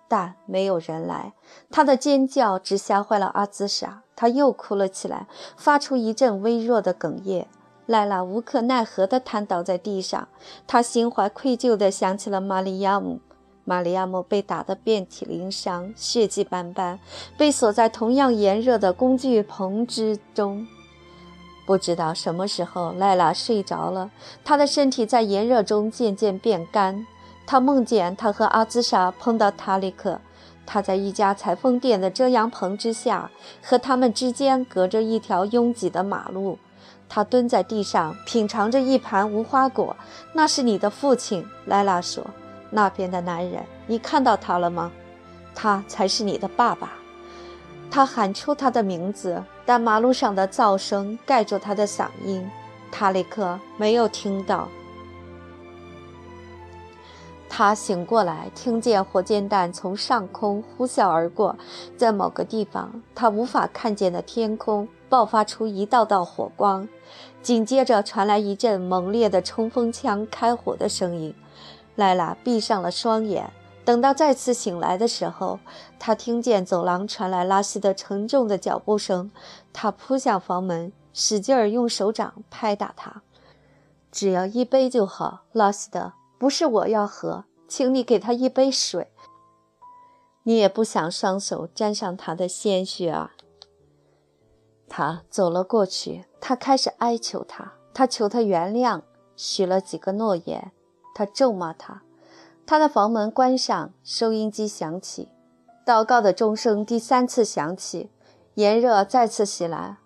[0.10, 1.32] 但没有人来。
[1.72, 7.48] 她的尖叫只吓坏了阿兹莎，她又哭了起来，发出一阵微弱的哽咽。
[7.86, 10.28] 莱拉无可奈何地瘫倒在地上，
[10.68, 13.22] 她心怀愧疚地想起了玛利亚姆。
[13.64, 17.00] 玛利亚姆被打得遍体鳞伤，血迹斑斑，
[17.38, 20.68] 被锁在同样炎热的工具棚之中。
[21.70, 24.10] 不知道什么时候，莱拉睡着了，
[24.44, 27.06] 她的身体在炎热中渐渐变干。
[27.46, 30.20] 她梦见她和阿兹莎碰到塔里克，
[30.66, 33.30] 他在一家裁缝店的遮阳棚之下，
[33.62, 36.58] 和他们之间隔着一条拥挤的马路。
[37.08, 39.96] 他蹲在地上品尝着一盘无花果。
[40.34, 42.26] 那是你的父亲，莱拉说。
[42.72, 44.92] 那边的男人，你看到他了吗？
[45.54, 46.94] 他才是你的爸爸。
[47.92, 52.50] 他喊出他的名字，但马路上的噪声盖住他的嗓音。
[52.92, 54.68] 塔里克没有听到。
[57.48, 61.56] 他醒过来，听见火箭弹从上空呼啸而过，
[61.96, 66.88] 在某个地方他无法看见的天空爆发出一道道火光，
[67.44, 71.32] 紧接着传来一阵猛烈的冲锋枪开火的声音。
[71.96, 73.52] 莱拉闭上了双眼，
[73.90, 75.58] 等到再次醒来的时候，
[75.98, 79.32] 他听见走廊传来拉希德沉重的脚步声。
[79.74, 83.24] 他扑向房门，使劲儿用手掌拍打他。
[84.12, 89.12] 只要一杯就好，拉希德，不是我要喝，请你给他一杯水。
[90.44, 93.32] 你也不想双手沾上他的鲜血啊！
[94.88, 99.02] 他走了过去，他开始哀求他，他求他原谅，
[99.36, 100.72] 许了几个诺言。
[101.16, 102.04] 他咒骂他，
[102.70, 105.28] 他的房门关上，收音机响起，
[105.84, 108.12] 祷告的钟声第三次响起，
[108.54, 109.98] 炎热再次袭来，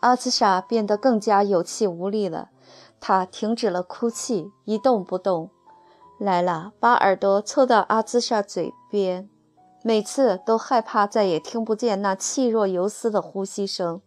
[0.00, 2.48] 阿兹莎变得更加有气无力了，
[2.98, 5.50] 她停止了哭泣，一动不动。
[6.18, 9.28] 莱拉把耳朵凑到阿兹莎嘴边，
[9.82, 14.00] 每次都害怕再也听不见那气若游丝的呼吸声，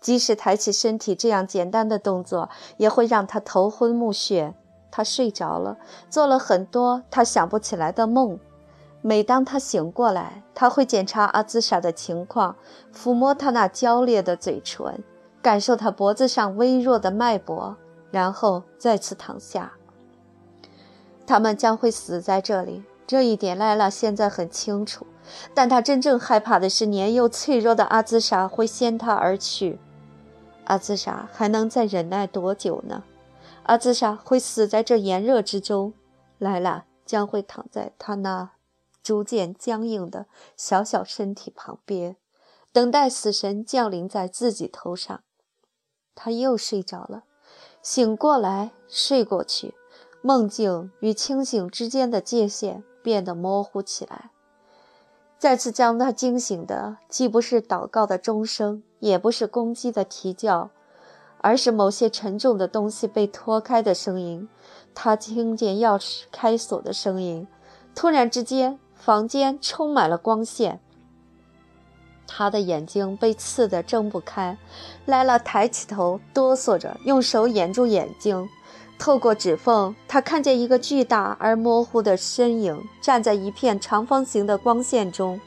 [0.00, 4.54] 即使抬起身体这样简单的动作，也会让她头昏目眩。
[4.90, 5.76] 他睡着了，
[6.08, 8.38] 做了很多他想不起来的梦。
[9.00, 12.56] 每当他醒过来，他会检查阿兹莎的情况，
[12.92, 15.02] 抚摸她那娇烈的嘴唇，
[15.40, 17.76] 感受她脖子上微弱的脉搏，
[18.10, 19.72] 然后再次躺下。
[21.26, 25.06] 他们将会死在这里，这一点莱拉现在很清楚。
[25.54, 29.78] 但他真正害怕的是，年幼脆弱的阿兹莎会先他而去。
[30.64, 33.04] 阿兹莎还能再忍耐多久呢？
[33.68, 35.92] 阿兹莎会死在这炎热之中，
[36.38, 38.52] 莱拉将会躺在他那
[39.02, 40.24] 逐渐僵硬的
[40.56, 42.16] 小小身体旁边，
[42.72, 45.22] 等待死神降临在自己头上。
[46.14, 47.24] 他又睡着了，
[47.82, 49.74] 醒过来，睡过去，
[50.22, 54.30] 梦境与清醒之间的界限变得模糊起来。
[55.38, 60.70] 再次将他惊醒的，既不是祷告的钟声，也不是公鸡的啼叫。
[61.40, 64.48] 而是某些沉重的东西被拖开的声音，
[64.94, 67.46] 他听见钥匙开锁的声音。
[67.94, 70.80] 突然之间，房间充满了光线。
[72.26, 74.58] 他的眼睛被刺得睁不开。
[75.06, 78.48] 莱拉抬起头，哆嗦着用手掩住眼睛。
[78.98, 85.40] 透过指缝，他看见一个巨大而模糊的身影站在一片长方形的光线中。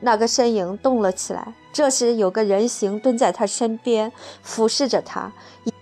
[0.00, 1.54] 那个身影动了起来。
[1.72, 5.32] 这时，有个人形蹲在他身边，俯视着他。
[5.64, 5.72] 一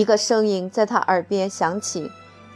[0.00, 2.10] 一个声音在他耳边响起：“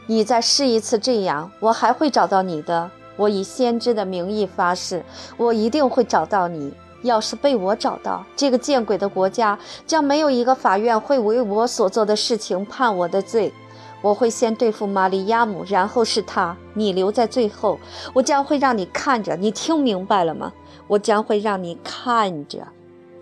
[0.07, 2.91] 你再试一次这样，我还会找到你的。
[3.16, 5.05] 我以先知的名义发誓，
[5.37, 6.75] 我一定会找到你。
[7.03, 13.53] 要是被我找到，这个见鬼的国家将没有一个法院会为我所做的事情判我的罪。
[14.03, 16.57] 我会先对付玛利亚姆，然后是他。
[16.75, 17.79] 你留在最后，
[18.12, 19.37] 我将会让你看着。
[19.37, 20.53] 你听明白了吗？
[20.91, 22.68] 我将会让你看着。”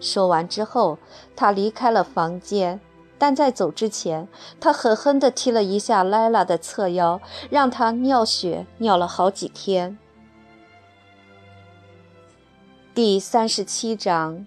[0.01, 0.99] 说完之后，
[1.35, 2.81] 他离开了房间，
[3.19, 4.29] 但在走之前，
[4.61, 9.99] 他狠狠地踢了一下莱拉的侧腰，让她尿血尿了好几天。
[12.95, 14.47] 第三十七章，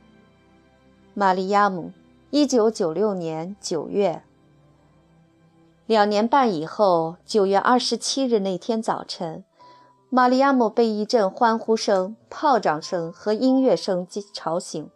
[1.14, 1.92] 玛利亚姆，
[2.30, 4.24] 一九九六年九月，
[5.86, 9.44] 两年半以后，九月二十七日那天早晨，
[10.14, 14.90] 玛利亚姆被一阵欢呼声、炮仗声和音乐声吵醒。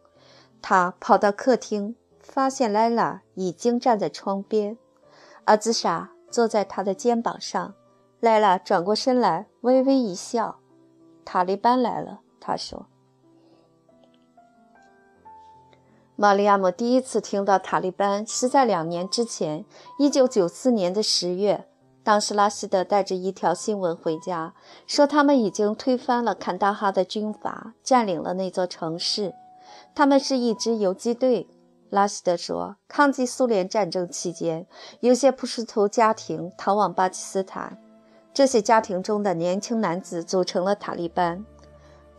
[0.61, 4.78] 他跑到客厅，发现莱拉已经站在窗边，
[5.45, 7.74] 阿兹莎坐在他的肩膀上。
[8.20, 10.57] 莱拉转过身来，微微一笑。
[11.24, 12.88] 塔利班来了，他说。
[16.18, 19.63] 玛利亚姆第一次听到塔利班是在两年之前，
[19.97, 21.70] 一九九四年的十月。
[22.06, 24.53] 当时拉希德带着一条新闻回家，
[24.86, 29.34] 说他们已经推翻了坎大哈的军阀，占领了那座城市。
[29.95, 31.47] 他们是一支游击队。
[31.89, 34.68] 拉希德说，抗击苏联战争期间，
[34.99, 37.80] 有些普什图家庭逃往巴基斯坦，
[38.32, 41.43] 这些家庭中的年轻男子组成了塔利班。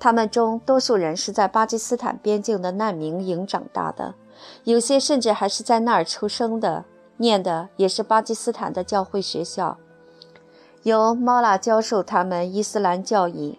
[0.01, 4.15] 他们中多数人是在巴基斯坦边境的难民营长大的，
[4.65, 6.85] 有些甚至还是在那儿出生的，
[7.19, 9.79] 念的也是巴基斯坦的教会学校，
[10.83, 13.59] 由猫拉教授他们伊斯兰教义。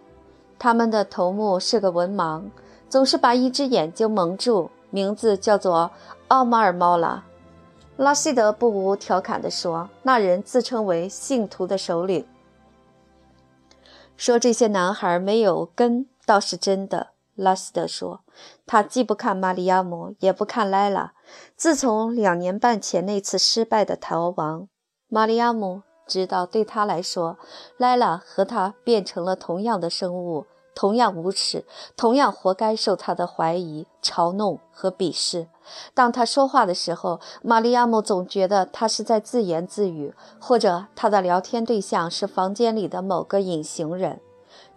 [0.59, 2.43] 他们的头目是个文盲，
[2.89, 5.91] 总是把一只眼睛蒙住，名字叫做
[6.29, 7.23] 奥马尔·猫拉。
[7.95, 12.25] 拉希德不无调侃地说：“那人自称为信徒的首领，
[14.15, 18.21] 说这些男孩没有根。”倒是真的，拉希德说，
[18.65, 21.13] 他既不看玛利亚姆，也不看莱拉。
[21.55, 24.67] 自从两年半前那次失败的逃亡，
[25.07, 27.37] 玛利亚姆知道，对他来说，
[27.77, 31.65] 莱拉和他变成了同样的生物，同样无耻，
[31.97, 35.47] 同样活该受他的怀疑、嘲弄和鄙视。
[35.93, 44.21] 当他说话的时候，玛利亚姆总觉得他是在自言自语，或者他的聊天对象是房间里的某个隐形人。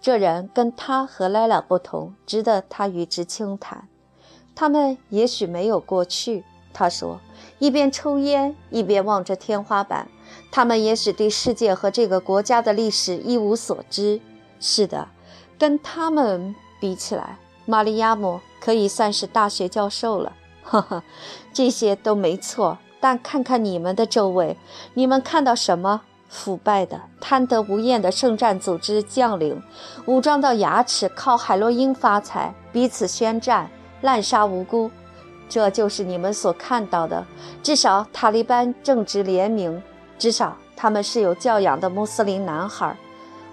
[0.01, 3.90] 这人跟他和莱拉不同，值得他与之轻谈。
[4.61, 6.45] 他们也许没有过去，
[6.75, 7.19] 他说，
[7.59, 10.07] 一边抽烟一边望着天花板。
[10.53, 14.21] 他们也许对世界和这个国家的历史一无所知。
[14.61, 15.09] 是的，
[15.59, 20.35] 跟他们比起来，玛利亚姆可以算是大学教授了。
[20.63, 21.03] 呵呵，
[21.55, 22.77] 这些都没错。
[23.01, 24.59] 但看看你们的周围，
[24.93, 26.03] 你们看到什么？
[26.29, 29.63] 腐败的、贪得无厌的圣战组织将领，
[30.05, 33.71] 武装到牙齿，靠海洛因发财，彼此宣战，
[34.01, 34.91] 滥杀无辜。
[35.49, 37.27] 这就是你们所看到的。
[37.63, 39.83] 至少塔利班正直廉明，
[40.19, 42.97] 至少他们是有教养的穆斯林男孩。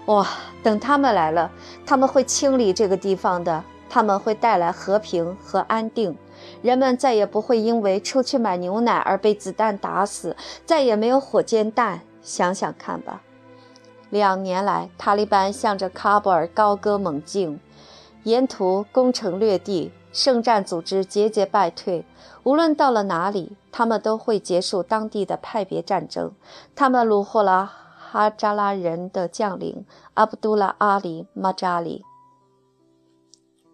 [0.06, 0.26] 哇，
[0.62, 1.50] 等他们来了，
[1.84, 6.16] 他们会清理这个地方的，他们会带来和平和安定。
[6.62, 12.00] 人们再也不会因为出去买牛奶而被子弹打死，再也没有火箭弹。
[12.22, 13.22] 想想看吧，
[14.10, 17.58] 两年来，塔利班向着喀布尔高歌猛进，
[18.22, 22.04] 沿途攻城略地，圣战组织节节败退。
[22.42, 26.32] 无论到了哪里，他们都会结束当地的派别战争。
[26.74, 32.04] 他们虏获了哈扎拉人的将领阿卜杜拉·阿里·马扎里，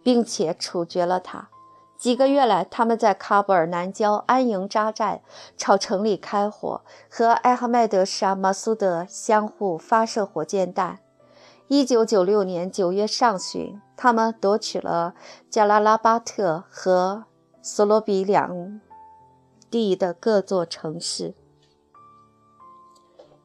[0.03, 1.49] 并且处决了他。
[1.97, 5.23] 几个月来，他们在喀布尔南郊安营扎寨，
[5.57, 10.99] 朝城里开火，和艾哈迈德·沙马苏德相互发射火箭弹。
[11.69, 15.15] 1996年9月上旬，他们夺取了
[15.49, 17.25] 加拉拉巴特和
[17.63, 18.81] 索罗比两
[19.71, 21.35] 地的各座城市。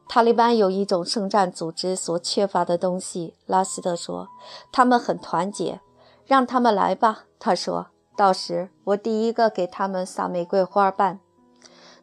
[0.08, 4.28] 塔利班有一种圣战组织所缺乏的东西，拉希德说
[4.72, 5.80] ：“他们很团结。”
[6.26, 7.88] 让他们来吧，他说。
[8.16, 11.20] 到时我第一个给他们撒玫瑰花瓣。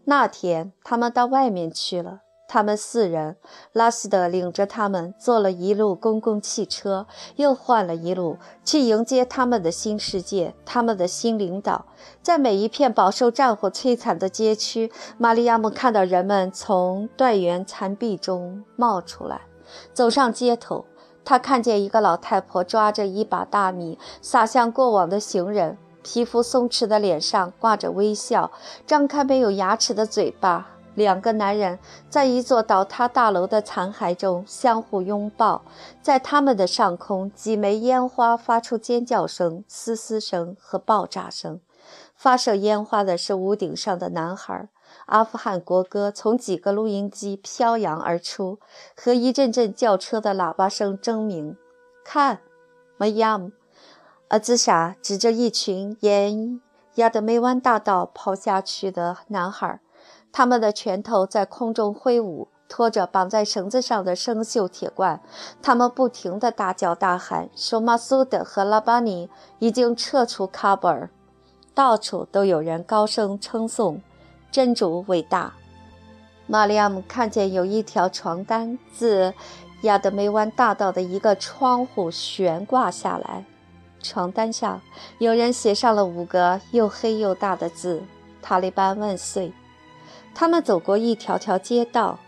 [0.06, 2.22] 那天他们到外面去了。
[2.48, 3.36] 他们四人，
[3.74, 11.86] 拉希德领着他们坐了一路公共汽车，又换了一路去迎接他们的新世界，他们的新领导。
[12.22, 19.42] 在每一片饱受战火摧残的街区，玛利亚姆看到人们从断垣残壁中冒出来，
[19.94, 20.86] 走上街头。
[21.26, 25.78] 他看见一个老太婆抓着一把大米撒向过往的行人。
[26.02, 28.50] 皮肤松弛的脸上挂着微笑，
[28.86, 30.77] 张开没有牙齿的嘴巴。
[30.98, 31.78] 两个男人
[32.10, 35.62] 在一座倒塌大楼的残骸中相互拥抱，
[36.02, 41.60] 在他们的上空，几枚烟花发出尖叫声、嘶嘶声和爆炸声。
[42.16, 44.70] 发射烟花的是屋顶上的男孩。
[45.06, 48.58] 阿富汗国歌从几个录音机飘扬而出，
[48.96, 51.56] 和一阵阵轿车的喇叭声争鸣。
[52.04, 52.40] 看
[52.98, 53.52] ，Mayam。
[54.30, 56.60] 阿兹莎指着一群沿
[56.96, 59.80] 亚德梅湾大道跑下去的男孩，
[60.32, 65.22] 他们的拳头在空中挥舞，拖着绑在绳子上的生锈铁罐。
[65.62, 71.10] 他们不停地大叫大喊，说马苏德和拉巴尼已经撤出喀布尔。
[71.74, 74.02] 到处都有人高声称颂
[74.52, 75.54] 真主伟大。
[76.48, 79.34] 玛利亚姆看见有一条床单自
[79.82, 83.46] 亚德梅湾大道的一个窗户悬挂下来。
[84.02, 84.82] 床单上
[85.20, 88.02] 有人写上了五个又黑又大的字
[88.42, 89.52] ：“塔利班万岁。”
[90.40, 92.20] 他们走过一条条街道，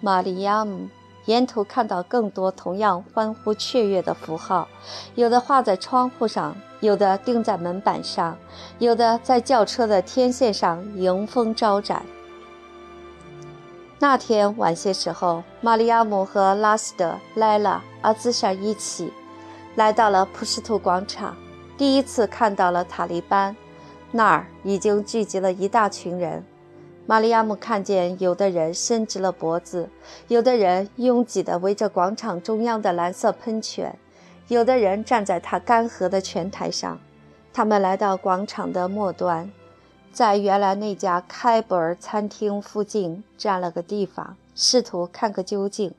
[0.00, 0.88] 玛利亚姆
[1.26, 4.66] 沿途看到更多同样欢呼雀跃的符号，
[5.14, 8.36] 有的画在窗户上，有的钉在门板上，
[8.80, 12.04] 有的在轿车的天线上迎风招展。
[14.00, 19.12] 那天晚些时候，玛利亚姆和拉斯德、莱拉、阿兹莎一起
[19.76, 21.36] 来到了普什图广场，
[21.78, 23.54] 第一次看到了塔利班。
[24.10, 26.44] 那儿已经聚集了一大群人。
[27.06, 29.90] 玛利亚姆看见，有的人伸直了脖子，
[30.28, 33.98] 有的人拥挤地围着广场中央的蓝色喷泉，
[34.48, 36.98] 有的人站在他干涸的泉台上。
[37.52, 39.52] 他们来到广场的末端，
[40.12, 45.92] 在原来那家开伯尔餐厅附近占了个地方，试图看个究竟。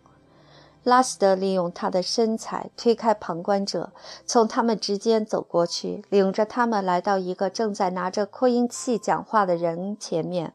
[0.84, 3.91] 拉斯德利用他的身材推开旁观者，
[4.26, 10.53] 从他们之间走过去，领着他们来到一个正在拿着扩音器讲话的人前面。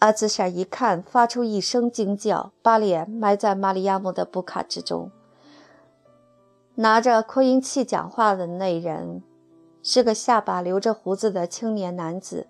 [0.00, 5.10] 阿兹莎一看，发出一声惊叫，把脸埋在玛利亚姆的布卡之中。
[6.76, 9.24] 拿着扩音器讲话的那人
[9.82, 12.46] 是个下巴留着胡子的青年男子，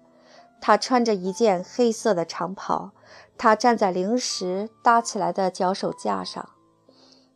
[0.61, 2.91] 他穿着一件黑色的长袍。
[3.39, 6.51] 他站在临时搭起来的脚手架上，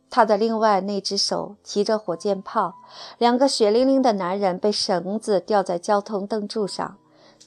[0.09, 2.75] 他的另外那只手提着火箭炮。
[3.17, 6.97] 两个血淋淋的男人被绳子吊在交通灯柱上，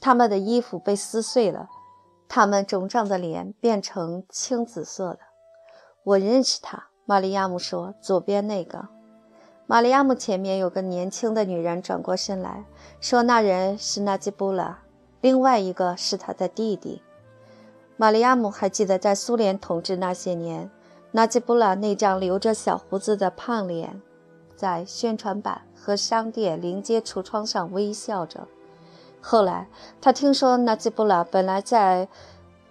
[0.00, 1.68] 他们的衣服被撕碎了，
[2.28, 5.20] 他们肿胀的脸变成青紫色的。
[6.04, 8.88] 我认识他，玛利亚姆说：“左边那个。”
[9.66, 12.64] 玛利亚姆前面有个年轻的女人转过身来
[13.00, 14.82] 说：“那人是纳吉布拉，
[15.20, 17.02] 另外一个是他的弟弟。”
[17.98, 20.70] 玛利亚姆还记得，在苏联统治那些年，
[21.12, 24.00] 纳吉布拉那张留着小胡子的胖脸，
[24.54, 28.46] 在宣传板和商店临街橱窗上微笑着。
[29.28, 29.66] 后来，
[30.00, 32.06] 他听说纳吉布拉本来在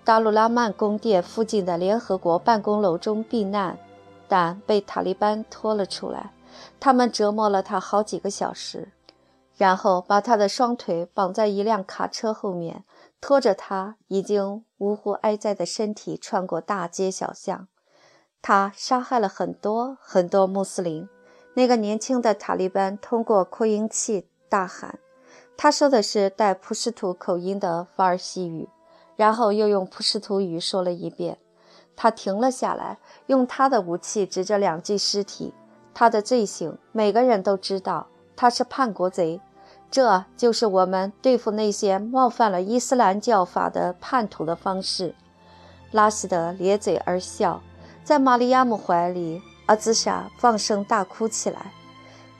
[0.05, 3.77] 达鲁拉曼宫殿附近的联合国办公楼中避难，
[4.29, 6.31] 但被塔利班拖了出来。
[6.79, 8.93] 他们折磨了他好几个小时，
[9.57, 12.85] 然后把他的双腿绑在一辆卡车后面。
[13.19, 17.67] 拖着他已经呜呼哀哉的身体穿过大街小巷，
[18.41, 21.09] 他杀害了很多很多穆斯林。
[21.55, 24.99] 那个年轻的塔利班通过扩音器大喊，
[25.57, 28.67] 他说的是带普什图口音的法尔西语，
[29.15, 31.37] 然后又用普什图语说了一遍。
[31.95, 32.97] 他停了下来，
[33.27, 35.53] 用他的武器指着两具尸体。
[35.93, 39.39] 他的罪行每个人都知道，他是叛国贼。
[39.89, 45.15] 这就是我们对付那些冒犯了伊斯兰教法的叛徒的方式。
[45.91, 47.61] 拉希德咧嘴而笑，
[48.03, 51.71] 在玛利亚姆怀里，阿兹莎放声大哭起来。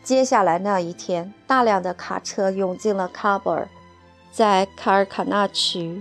[0.06, 3.68] 接下来那一天，大量的卡车涌进了喀布尔，
[4.32, 6.00] 在卡尔卡纳区、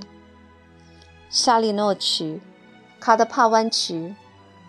[1.31, 2.39] 沙利诺区、
[3.01, 4.15] 卡德帕湾区、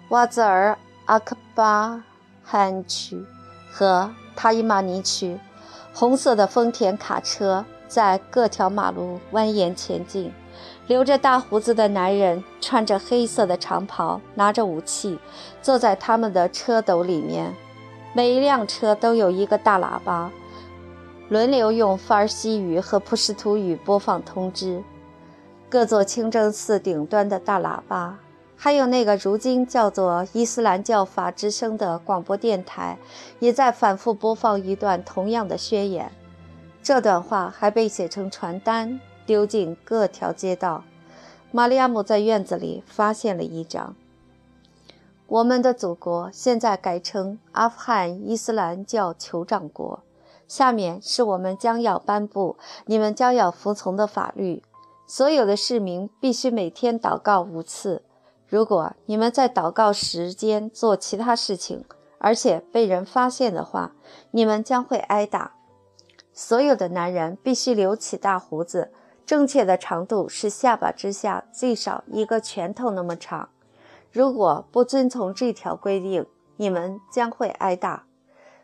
[0.07, 2.01] 瓦兹尔阿克巴
[2.45, 3.25] 罕区
[3.69, 5.37] 和塔伊马尼区。
[5.93, 10.31] 红色的丰田卡车在各条马路蜿蜒前进，
[10.87, 15.19] 留着大胡子的男人穿着黑色的长袍，拿着武器，
[15.61, 17.53] 坐在他们的车斗里面。
[18.15, 20.31] 每一辆车都有一个大喇叭，
[21.27, 24.81] 轮流用法尔西语和普什图语播放通知。
[25.69, 28.17] 各座清真寺顶端的大喇叭。
[28.55, 32.97] 还有那个如今叫做伊斯兰教法之声的广播电台，
[33.39, 36.09] 也在反复播放一段同样的宣言。
[36.81, 40.85] 这段话还被写成传单，丢进各条街道。
[41.51, 43.93] 玛利亚姆在院子里发现了一张
[45.27, 50.03] ：“我们的祖国现在改称阿富汗伊斯兰教酋长国。
[50.47, 54.61] 下面是我们将要颁布、你们将要服从的法律：
[55.07, 58.03] 所有的市民必须每天祷告五次。”
[58.47, 61.83] 如果你们在祷告时间做其他事情，
[62.19, 63.93] 而且被人发现的话，
[64.29, 65.53] 你们将会挨打。
[66.31, 68.91] 所有的男人必须留起大胡子，
[69.25, 73.49] 正确的长度是下巴之下最少一个拳头那么长。
[74.15, 78.05] 如果不遵从这条规定，你们将会挨打。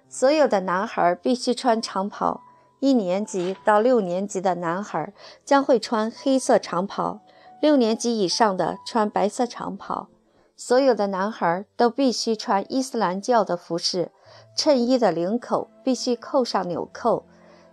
[0.07, 2.39] 所有的男孩必须穿长袍，
[2.79, 7.19] 一年级到六年级的男孩将会穿黑色长袍。
[7.59, 10.07] 六年级以上的穿白色长袍，
[10.55, 14.13] 所有的男孩都必须穿伊斯兰教的服饰，
[14.55, 17.25] 衬衣的领口必须扣上纽扣，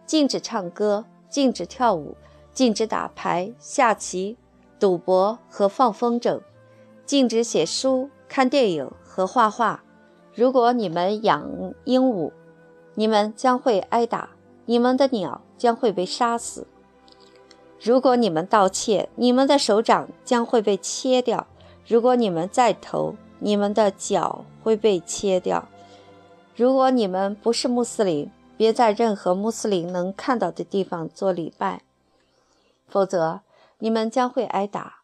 [0.04, 2.16] 禁止唱歌，禁止跳舞，
[2.52, 4.36] 禁止打牌、下棋、
[4.80, 6.40] 赌博和放风筝，
[7.08, 9.82] 禁止写书、看电影和画画。
[10.34, 12.32] 如果你们养鹦鹉，
[12.96, 14.28] 你们将会挨打，
[14.66, 16.66] 你们的鸟将会被杀死。
[17.80, 21.46] 如果你们盗窃，你们的手掌将会被切掉；
[21.86, 25.66] 如果你们再偷，你们的脚会被切掉。
[26.54, 31.80] 如果你们不是穆斯林，别在任何穆斯林能看到的地方做礼拜，
[32.86, 33.40] 否则
[33.78, 34.97] 你们将会挨打，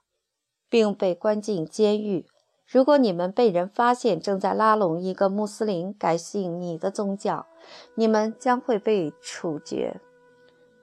[0.75, 2.27] 并被关进监狱。
[2.67, 7.47] 如果你们被人发现正在拉拢一个穆斯林改信你的宗教，
[7.95, 10.01] 你们将会被处决。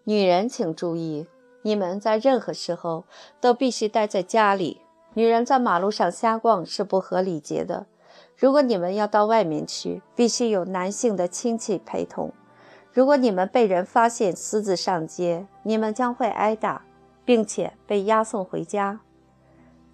[0.05, 1.27] 女人，请注意，
[1.63, 3.03] 你们在任何时候
[3.41, 4.79] 都必须待在家里。
[5.13, 7.85] 女人在马路上瞎逛是不合礼节的。
[8.37, 12.31] 如果你们要到外面去，必须有男性的亲戚陪同。
[12.93, 16.85] 如果你们被人发现私自上街，你们将会挨打，
[17.25, 19.01] 并且被押送回家。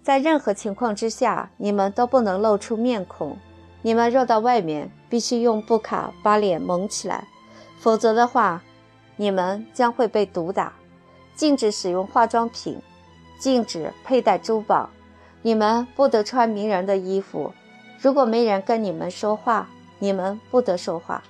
[0.08, 3.36] 在任何情况之下，你们都不能露出面孔。
[3.82, 7.28] 你们若到外面，必须用布卡把脸蒙起来，
[7.78, 8.62] 否则的话，
[9.16, 10.72] 你们将会被毒打。
[11.34, 12.80] 禁止使用化妆品，
[13.38, 14.88] 禁止佩戴珠宝。
[15.42, 17.52] 你们不得穿名人的衣服。
[18.00, 21.22] 如果没人跟你们说话，你们不得说话。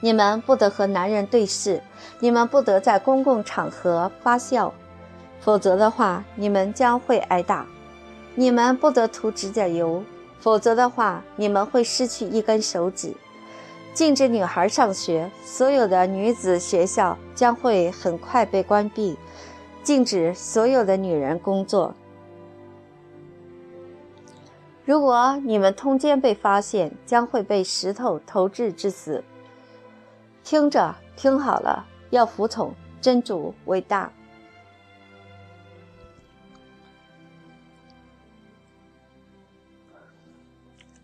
[0.00, 1.82] 你们不得和男人对视。
[2.20, 4.72] 你们不得在公共场合发笑。
[5.42, 7.66] 否则的话，你们将会挨打。
[8.36, 10.02] 你们不得涂指甲油，
[10.38, 13.12] 否则的话，你们会失去一根手指。
[13.92, 19.18] 禁止女孩上学，所有的女子学校将会很快被关闭。
[19.82, 21.92] 禁止所有的女人工作。
[24.84, 29.24] 如果你们通奸被发现，将会被石头投掷致死。
[30.44, 34.10] 听着，听好了，要服从真主伟大。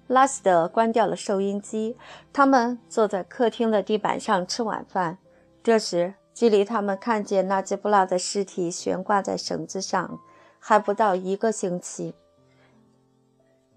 [0.09, 1.97] 拉斯德关掉了收音机，
[2.33, 5.19] 他们坐在客厅的地板上吃晚饭。
[5.63, 10.19] 这时，距离他们看见纳吉布拉的尸体悬挂在绳子上
[10.59, 12.15] 还不到一个星期。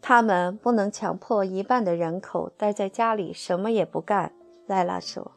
[0.02, 4.32] 他们不能强迫一半的人口待在家里什么也不干，
[4.66, 5.34] 莱拉说。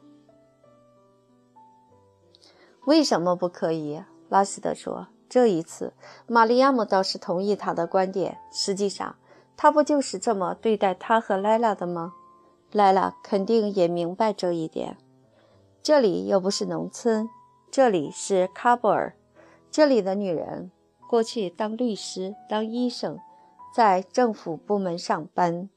[2.85, 4.01] 为什么不可以？
[4.29, 5.07] 拉斯德说。
[5.27, 5.91] 这一次，
[6.27, 8.37] 玛利亚姆倒是同意他的观点。
[8.53, 9.17] 实际上，
[9.57, 12.13] 他不就是这么对待他和莱拉的吗？
[12.71, 14.97] 莱拉肯定也明白这一点。
[15.81, 17.29] 这里又不是农村，
[17.71, 19.15] 这里是喀布尔。
[19.71, 20.71] 这里的女人
[21.07, 23.19] 过去当律师、当医生，
[23.73, 25.69] 在政府部门上班。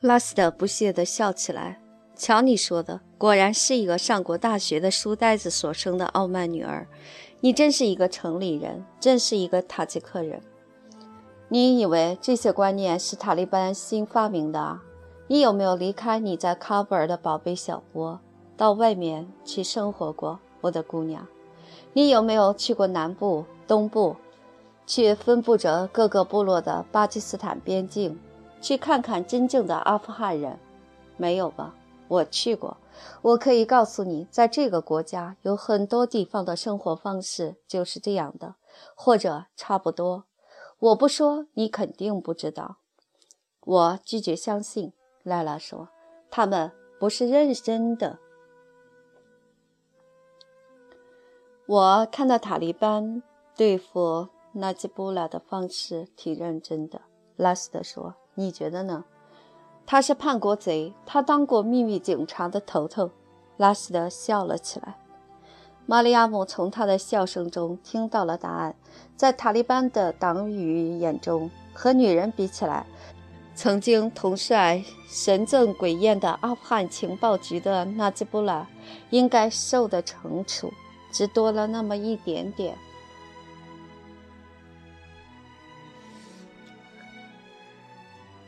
[0.00, 1.80] 拉斯特不屑地笑起来
[2.14, 6.86] ：“瞧你说的，果然是一个上过大学的书呆子所生的傲慢女儿。”
[7.44, 10.40] 你真是一个城里人，真是一个塔吉克人。
[11.48, 14.82] 你以为这些观念是塔利班新发明的啊？
[15.26, 18.18] 你有没有离开你在喀布尔的宝贝小窝，
[18.56, 21.26] 到外面去生活过，我的姑娘？
[21.92, 24.16] 你有没有去过南部、东部，
[24.86, 28.18] 去分布着各个部落的巴基斯坦边境，
[28.62, 30.58] 去看看真正的阿富汗人？
[31.18, 31.74] 没有吧？
[32.08, 32.74] 我去过。
[33.22, 38.56] 我可以告诉你，在这个国家有很多地方的生活方式就是这样的，
[38.94, 40.24] 或者差不多。
[40.78, 42.78] 我不说，你肯定不知道。
[43.60, 44.92] 我拒绝相信。
[45.22, 45.88] 莱拉说
[46.30, 46.70] ：“他们
[47.00, 48.18] 不是认真的。”
[51.66, 53.22] 我看到塔利班
[53.56, 57.00] 对付纳吉布拉的方式挺认真的。
[57.36, 59.06] 拉斯特说：“你觉得呢？”
[59.86, 63.10] 他是叛国贼，他当过秘密警察的头头。
[63.56, 64.96] 拉斯德笑了起来。
[65.86, 68.74] 玛利亚姆从他的笑声中听到了答案。
[69.16, 72.86] 在塔利班的党羽眼中，和女人比起来，
[73.54, 78.66] 曾经统帅神憎鬼厌的阿富汗情报局的纳吉布拉
[79.10, 80.72] 应该受的惩处
[81.12, 82.76] 只多了那么一点点。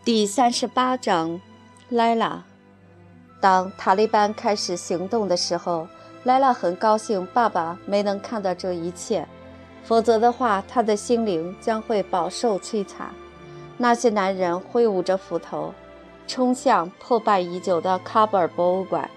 [0.06, 1.40] 第三十八章，
[1.88, 2.44] 莱拉。
[3.40, 5.88] 当塔利班开始行动的时候，
[6.22, 9.26] 莱拉很高兴爸爸没能看到这一切，
[9.82, 13.10] 否则的话，他的心灵将会饱受摧残。
[13.78, 15.74] 那些男人挥舞着斧头，
[16.28, 19.10] 冲向破败已久的喀布尔博物馆，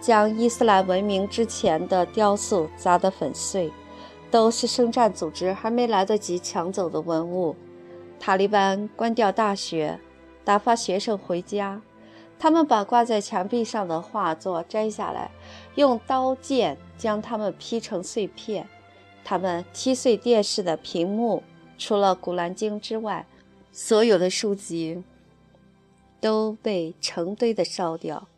[0.00, 3.72] 将伊斯兰文明之前的雕塑砸得粉碎，
[4.30, 7.56] 都是圣战组织还没来得及抢走的文物。
[8.20, 9.98] 塔利班关掉大学。
[10.46, 11.82] 打发学生回家，
[12.38, 15.32] 他们把挂在墙壁上的画作摘下来，
[15.74, 18.68] 用刀剑将它们劈成碎片。
[19.24, 21.42] 他们踢碎电视的屏幕，
[21.76, 23.26] 除了《古兰经》之外，
[23.72, 25.02] 所有的书籍
[26.20, 28.28] 都被成堆的烧掉。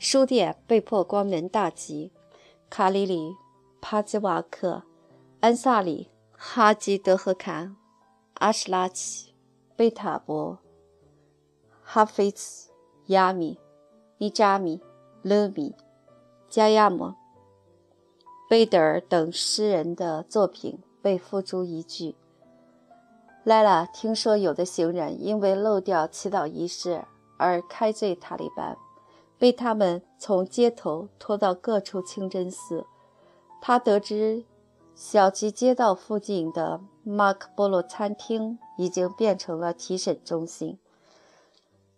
[0.00, 2.10] 书店被迫关门大吉。
[2.68, 3.36] 卡里里、
[3.80, 4.82] 帕兹瓦克、
[5.38, 7.76] 安萨里、哈吉德赫坎、
[8.34, 9.32] 阿什拉奇、
[9.76, 10.58] 贝塔伯、
[11.86, 12.70] 哈菲茨、
[13.06, 13.58] 亚米、
[14.18, 14.80] 尼扎米、
[15.22, 15.76] 勒米、
[16.48, 17.12] 加亚姆、
[18.48, 22.16] 贝德尔等诗人的作品被付诸一炬。
[23.44, 27.04] 莱拉听说有的行人因为漏掉祈祷仪式
[27.38, 28.76] 而开罪塔利班，
[29.38, 32.86] 被他们从街头拖到各处清真寺。
[33.60, 34.44] 他得知
[34.94, 40.78] 小吉街道附近的马克波罗餐厅已经变成了提审中心。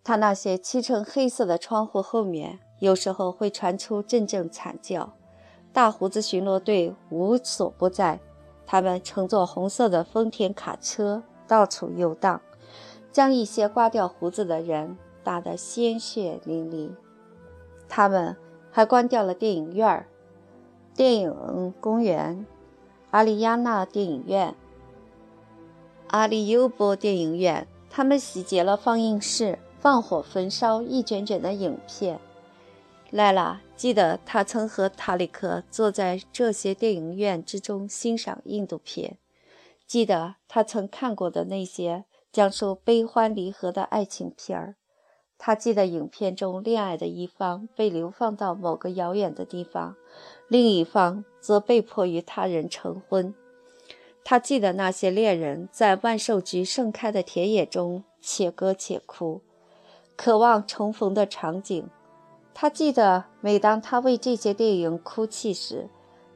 [0.06, 5.14] 他那些漆成黑色的窗户后面，有时候会传出阵阵惨叫。
[5.72, 8.20] 大胡子巡逻队无所不在，
[8.64, 11.24] 他们乘坐红色的丰田卡车。
[11.48, 12.40] 到处游荡，
[13.10, 16.92] 将一些刮掉胡子的人打得鲜血淋漓。
[17.88, 18.36] 他们
[18.70, 20.06] 还关掉了电影院、
[20.94, 22.46] 电影公园、
[23.10, 24.54] 阿里亚纳电影院、
[26.06, 27.66] 阿里尤波电影院。
[27.90, 32.18] 他们洗劫了放映室，放火焚烧一卷卷的影片。
[33.10, 39.18] 莱拉记得，他曾和塔里克坐在这些电影院之中欣赏印度片。
[39.86, 44.74] 记得他曾看过的那些讲述悲欢离合的爱情片儿，
[45.38, 49.94] 他记得影片中恋爱的一方被流放到某个遥远的地方，
[50.48, 53.32] 另一方则被迫与他人成婚。
[54.24, 59.42] 他记得那些恋人在万寿菊盛开的田野中且歌且哭，
[60.16, 61.88] 渴望重逢的场景。
[62.54, 65.88] 他记得每当他为这些电影哭泣时，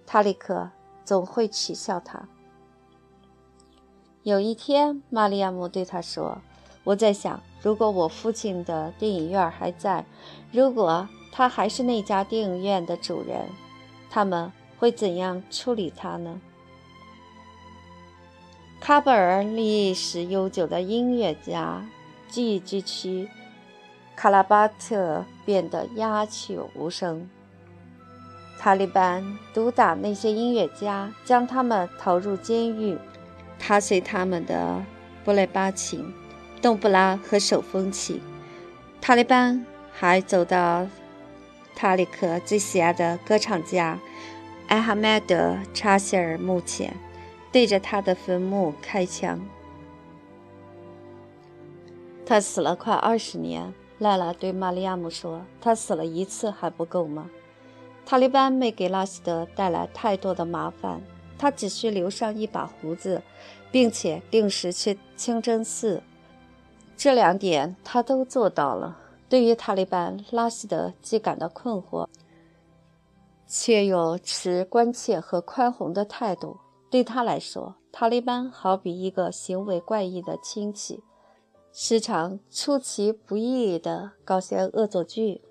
[0.06, 0.70] 塔里克
[1.04, 2.28] 总会取笑他。
[4.22, 6.42] 有一天，玛利亚姆对他说
[6.84, 10.04] ：“我在想，如果我父亲的电影院还在，
[10.52, 13.48] 如果他还是那家电影院的主人，
[14.10, 16.38] 他们会怎样处理他呢？”
[18.82, 21.86] 喀布尔历史悠久的音乐家
[22.28, 23.28] 聚居区
[24.20, 27.26] 卡拉巴特变得鸦雀无声。
[28.58, 32.98] 塔利班毒打那些音乐家，将他们投入监狱。
[33.58, 34.84] 踏碎他们的
[35.24, 36.12] 布雷巴琴、
[36.60, 38.20] 邓布拉和手风琴。
[39.00, 40.86] 塔利班还走到
[41.74, 43.98] 塔里克最喜爱的歌唱家
[44.68, 46.94] 艾哈迈德·查希尔墓前，
[47.50, 49.40] 对着他的坟墓开枪。
[52.26, 53.72] 他死了快二十年。
[54.00, 57.30] 赖拉对玛利亚姆说：“他死了一次还不够吗？”
[58.04, 61.00] 塔利班没给拉希德带来太多的麻烦。
[61.38, 63.22] 他只需留上一把胡子，
[63.70, 66.02] 并且定时去清真寺，
[66.98, 68.98] 这两点他都做到了。
[69.26, 72.06] 对于塔利班，拉希德既感到困惑，
[73.46, 76.58] 却又持关切和宽宏的态度。
[76.90, 81.02] 对他来说，塔利班好比一个行为怪异的亲戚，
[81.72, 85.42] 时常出其不意地搞些恶作剧。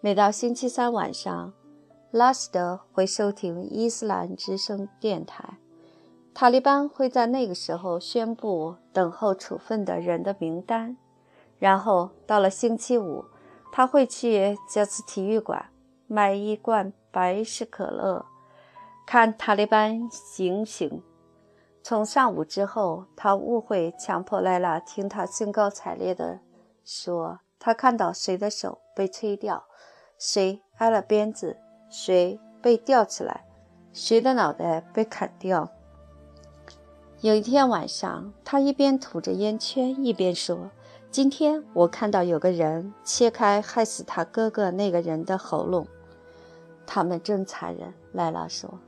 [0.00, 1.52] 每到星期三晚上，
[2.12, 5.58] 拉希德会收听伊斯兰之声电台，
[6.32, 10.96] 塔利班会在那个时候宣布等候处分的人的名单。
[11.58, 13.24] 然后到了星期五，
[13.72, 15.66] 他会去加斯体育馆
[16.06, 18.24] 买一罐百事可乐，
[19.04, 21.02] 看塔利班行刑。
[21.82, 26.40] 从上午之后，他误会强迫莱拉听他兴高采烈地
[26.84, 29.64] 说，他看到谁的手被吹掉，
[30.18, 31.56] 谁挨了鞭子。
[31.92, 33.44] 谁被吊起来，
[33.92, 35.68] 谁的脑袋被砍掉。
[37.20, 40.70] 有一天晚上，他一边吐着烟圈，一边说
[41.10, 45.84] ：“今天我看到有个人切开害死他哥哥那个人的喉咙，
[46.86, 48.78] 他们真残忍。”莱拉说：“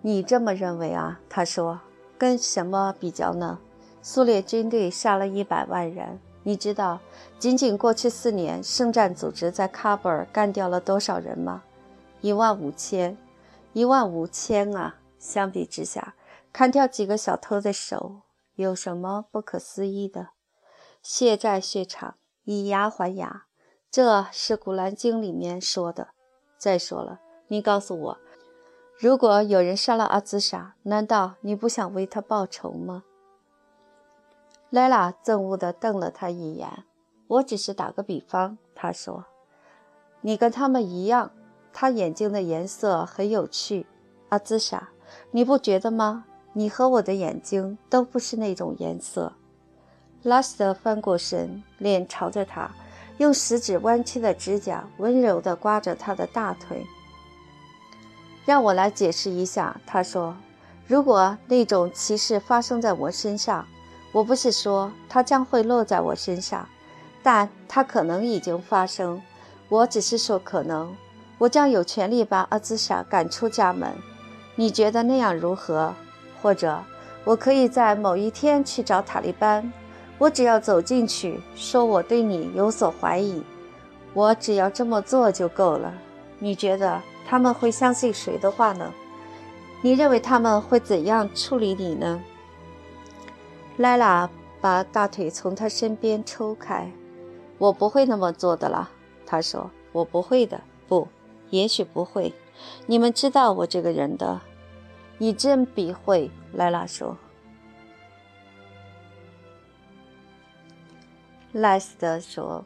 [0.00, 1.78] 你这么认为啊？”他说
[2.22, 3.58] ：“跟什么比较呢？
[4.00, 7.00] 苏联军队杀了一百万人，你知道，
[7.36, 11.64] 仅仅过去四年，圣战组织在喀布尔干掉了多少人吗？”
[12.22, 13.18] 一万五千，
[13.72, 15.00] 一万五千啊！
[15.18, 16.14] 相比之下，
[16.52, 18.20] 砍掉几个小偷的手，
[18.54, 20.28] 有什么不可思议的？
[21.02, 22.14] 血债血偿，
[22.44, 23.46] 以牙还牙，
[23.90, 26.10] 这是《古兰经》里面说的。
[26.56, 27.18] 再说了，
[27.48, 28.18] 你告诉我，
[29.02, 33.02] 如果有人杀了阿兹莎，难道你不想为他报仇吗？
[34.70, 36.84] 莱拉憎恶地瞪了他一眼。
[37.26, 39.24] 我只是打个比方，他说
[40.22, 41.32] ：“你跟他们一样。”
[41.74, 43.86] 他眼睛的颜色很有趣，
[44.28, 44.90] 阿兹莎，
[45.32, 46.24] 你不觉得吗？
[46.52, 49.32] 你和我的眼睛都不是那种颜色。
[50.22, 52.70] 拉斯特翻过身，脸朝着他，
[53.18, 56.86] 用食指弯曲的指甲温柔地刮着他的大腿。
[58.44, 60.36] 让我来解释一下，他说
[60.86, 63.66] ：“如果那种歧视发生在我身上，
[64.12, 66.68] 我不是说它将会落在我身上，
[67.22, 69.22] 但它可能已经发生。
[69.68, 70.94] 我只是说可能，
[71.38, 73.90] 我将有权利把阿兹莎赶出家门。
[74.54, 75.94] 你觉得那样如何？
[76.42, 76.82] 或者，
[77.24, 79.72] 我可以在某一天去找塔利班，
[80.18, 83.42] 我只要走进去，说我对你有所怀疑，
[84.12, 85.94] 我只要这么做就够了。
[86.38, 88.92] 你觉得他们会相信谁的话呢？
[89.80, 92.22] 你认为他们会怎样处理你呢？
[93.78, 94.28] 莱拉
[94.60, 96.90] 把大腿从他身边抽开。
[97.58, 98.90] 我不会那么做的啦，
[99.24, 99.70] 他说。
[99.92, 100.58] 我不会的，
[100.88, 101.06] 不，
[101.50, 102.32] 也许不会。
[102.86, 104.40] 你们知道我这个人的。
[105.18, 107.18] 你真比会，莱拉说。
[111.52, 112.64] 莱斯特说：“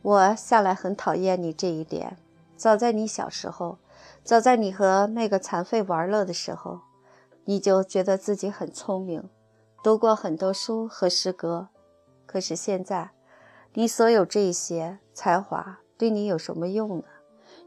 [0.00, 2.16] 我向来很讨厌你这一点。
[2.62, 3.78] 早在你小时候。”
[4.24, 6.82] 早在你和那个残废玩乐的时候，
[7.44, 9.28] 你就觉得自己很聪明，
[9.82, 11.70] 读过很多书和诗歌。
[12.24, 13.10] 可是现在，
[13.74, 17.04] 你所有这些才华对你有什么用呢？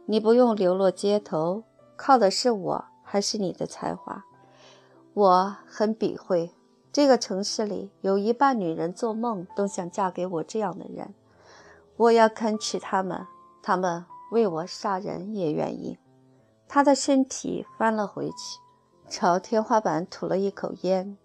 [0.06, 1.64] 你不用流落街头，
[1.98, 4.24] 靠的是我还是你的才华？
[5.14, 6.52] 我很避讳。
[6.94, 11.14] 这个城市里有一半女人做梦都想嫁给我这样的人。
[11.98, 13.28] 我要肯娶她们，
[13.62, 14.06] 她们
[14.36, 15.98] 为我杀人也愿意。
[16.68, 18.60] 他的身体翻了回去，
[19.08, 21.18] 朝天花板吐了一口烟。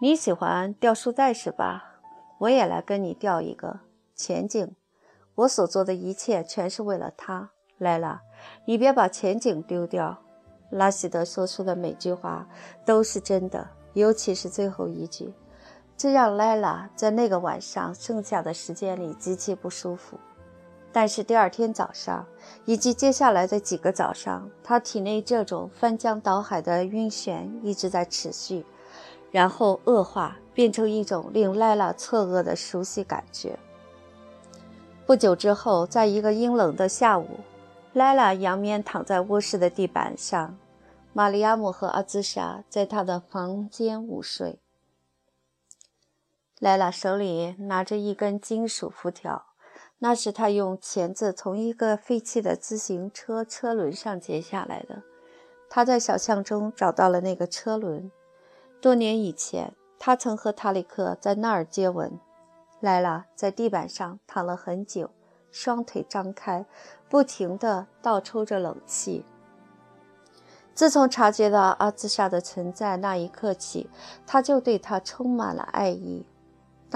[0.00, 1.96] 你喜欢吊树袋是吧？
[2.38, 3.80] 我也来跟你吊一个
[4.14, 4.76] 前景。
[5.34, 7.50] 我所做的一切全是为了他。
[7.78, 8.22] 莱拉，
[8.66, 10.22] 你别把前景丢掉。
[10.70, 12.48] 拉希德说出的每句话
[12.84, 15.34] 都是真的，尤其是最后一句，
[15.96, 20.16] 这让莱拉在那个晚上剩下的时间里极其不舒服。
[20.96, 22.26] 但是第二天早上，
[22.64, 28.64] 以及接下来的几个早上，他体内这种翻江倒海的晕眩一直在持续，
[29.30, 33.58] 然后恶化，变成一种令莱拉错愕的熟悉感觉。
[35.04, 37.40] 不久之后，在一个阴冷的下午，
[37.92, 40.56] 莱拉仰面躺在卧室的地板上，
[41.12, 44.60] 玛利亚姆和阿兹莎在她的房间午睡。
[46.58, 49.44] 莱拉手里拿着一根金属辐条。
[49.98, 55.02] 那是他用钳子从一个废弃的自行车车轮上截下来的。
[55.70, 58.10] 他在小巷中找到了那个车轮。
[58.80, 62.18] 多年以前，他曾和塔里克在那儿接吻。
[62.80, 65.10] 莱拉在地板上躺了很久，
[65.50, 66.66] 双腿张开，
[67.08, 69.24] 不停地倒抽着冷气。
[70.74, 73.88] 自从察觉到阿兹莎的存在那一刻起，
[74.26, 76.26] 他就对她充满了爱意。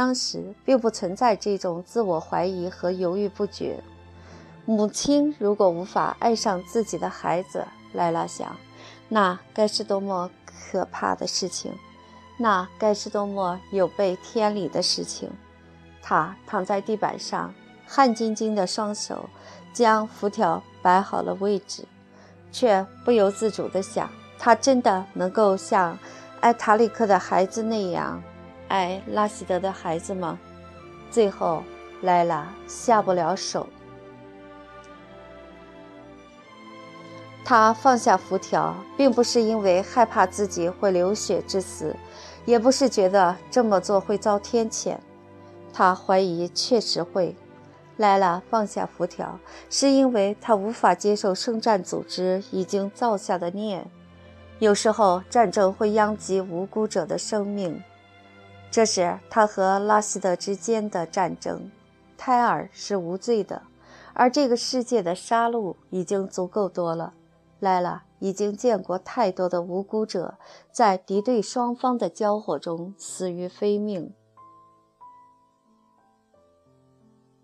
[0.01, 3.79] 当时并不存在这种自我怀疑和犹豫不决。
[4.65, 8.57] 母亲如果无法爱上自己的孩子，莱拉想，
[9.11, 11.75] 那该是多么可怕的事情，
[12.39, 15.31] 那该是多么有悖天理的事情。
[16.01, 17.53] 她躺在地板上，
[17.87, 19.29] 汗津津的双手
[19.71, 21.85] 将辐条摆好了位置，
[22.51, 25.99] 却不由自主地想：她真的能够像
[26.41, 28.23] 爱塔里克的孩子那样？
[28.71, 30.39] 爱拉希德的孩子吗？
[31.11, 31.65] 最后，
[32.03, 33.67] 莱拉下不了手。
[37.45, 41.97] 他放下辐条，并不是因为害怕自己会流血致死，
[42.45, 44.97] 也不是觉得这么做会遭天谴。
[45.73, 47.35] 他怀疑确实会。
[47.97, 49.37] 莱拉放下辐条，
[49.69, 53.85] 是因为他无法接受圣战组织已经造下的孽。
[54.61, 57.83] 有时候，战争会殃及无辜者的生命。
[58.71, 61.71] 这是他和拉希德之间的战争。
[62.17, 63.63] 胎儿是无罪的，
[64.13, 67.15] 而这个世界的杀戮已经足够多了。
[67.59, 70.39] 莱拉已经见过太多的无辜者
[70.71, 74.13] 在敌对双方的交火中死于非命。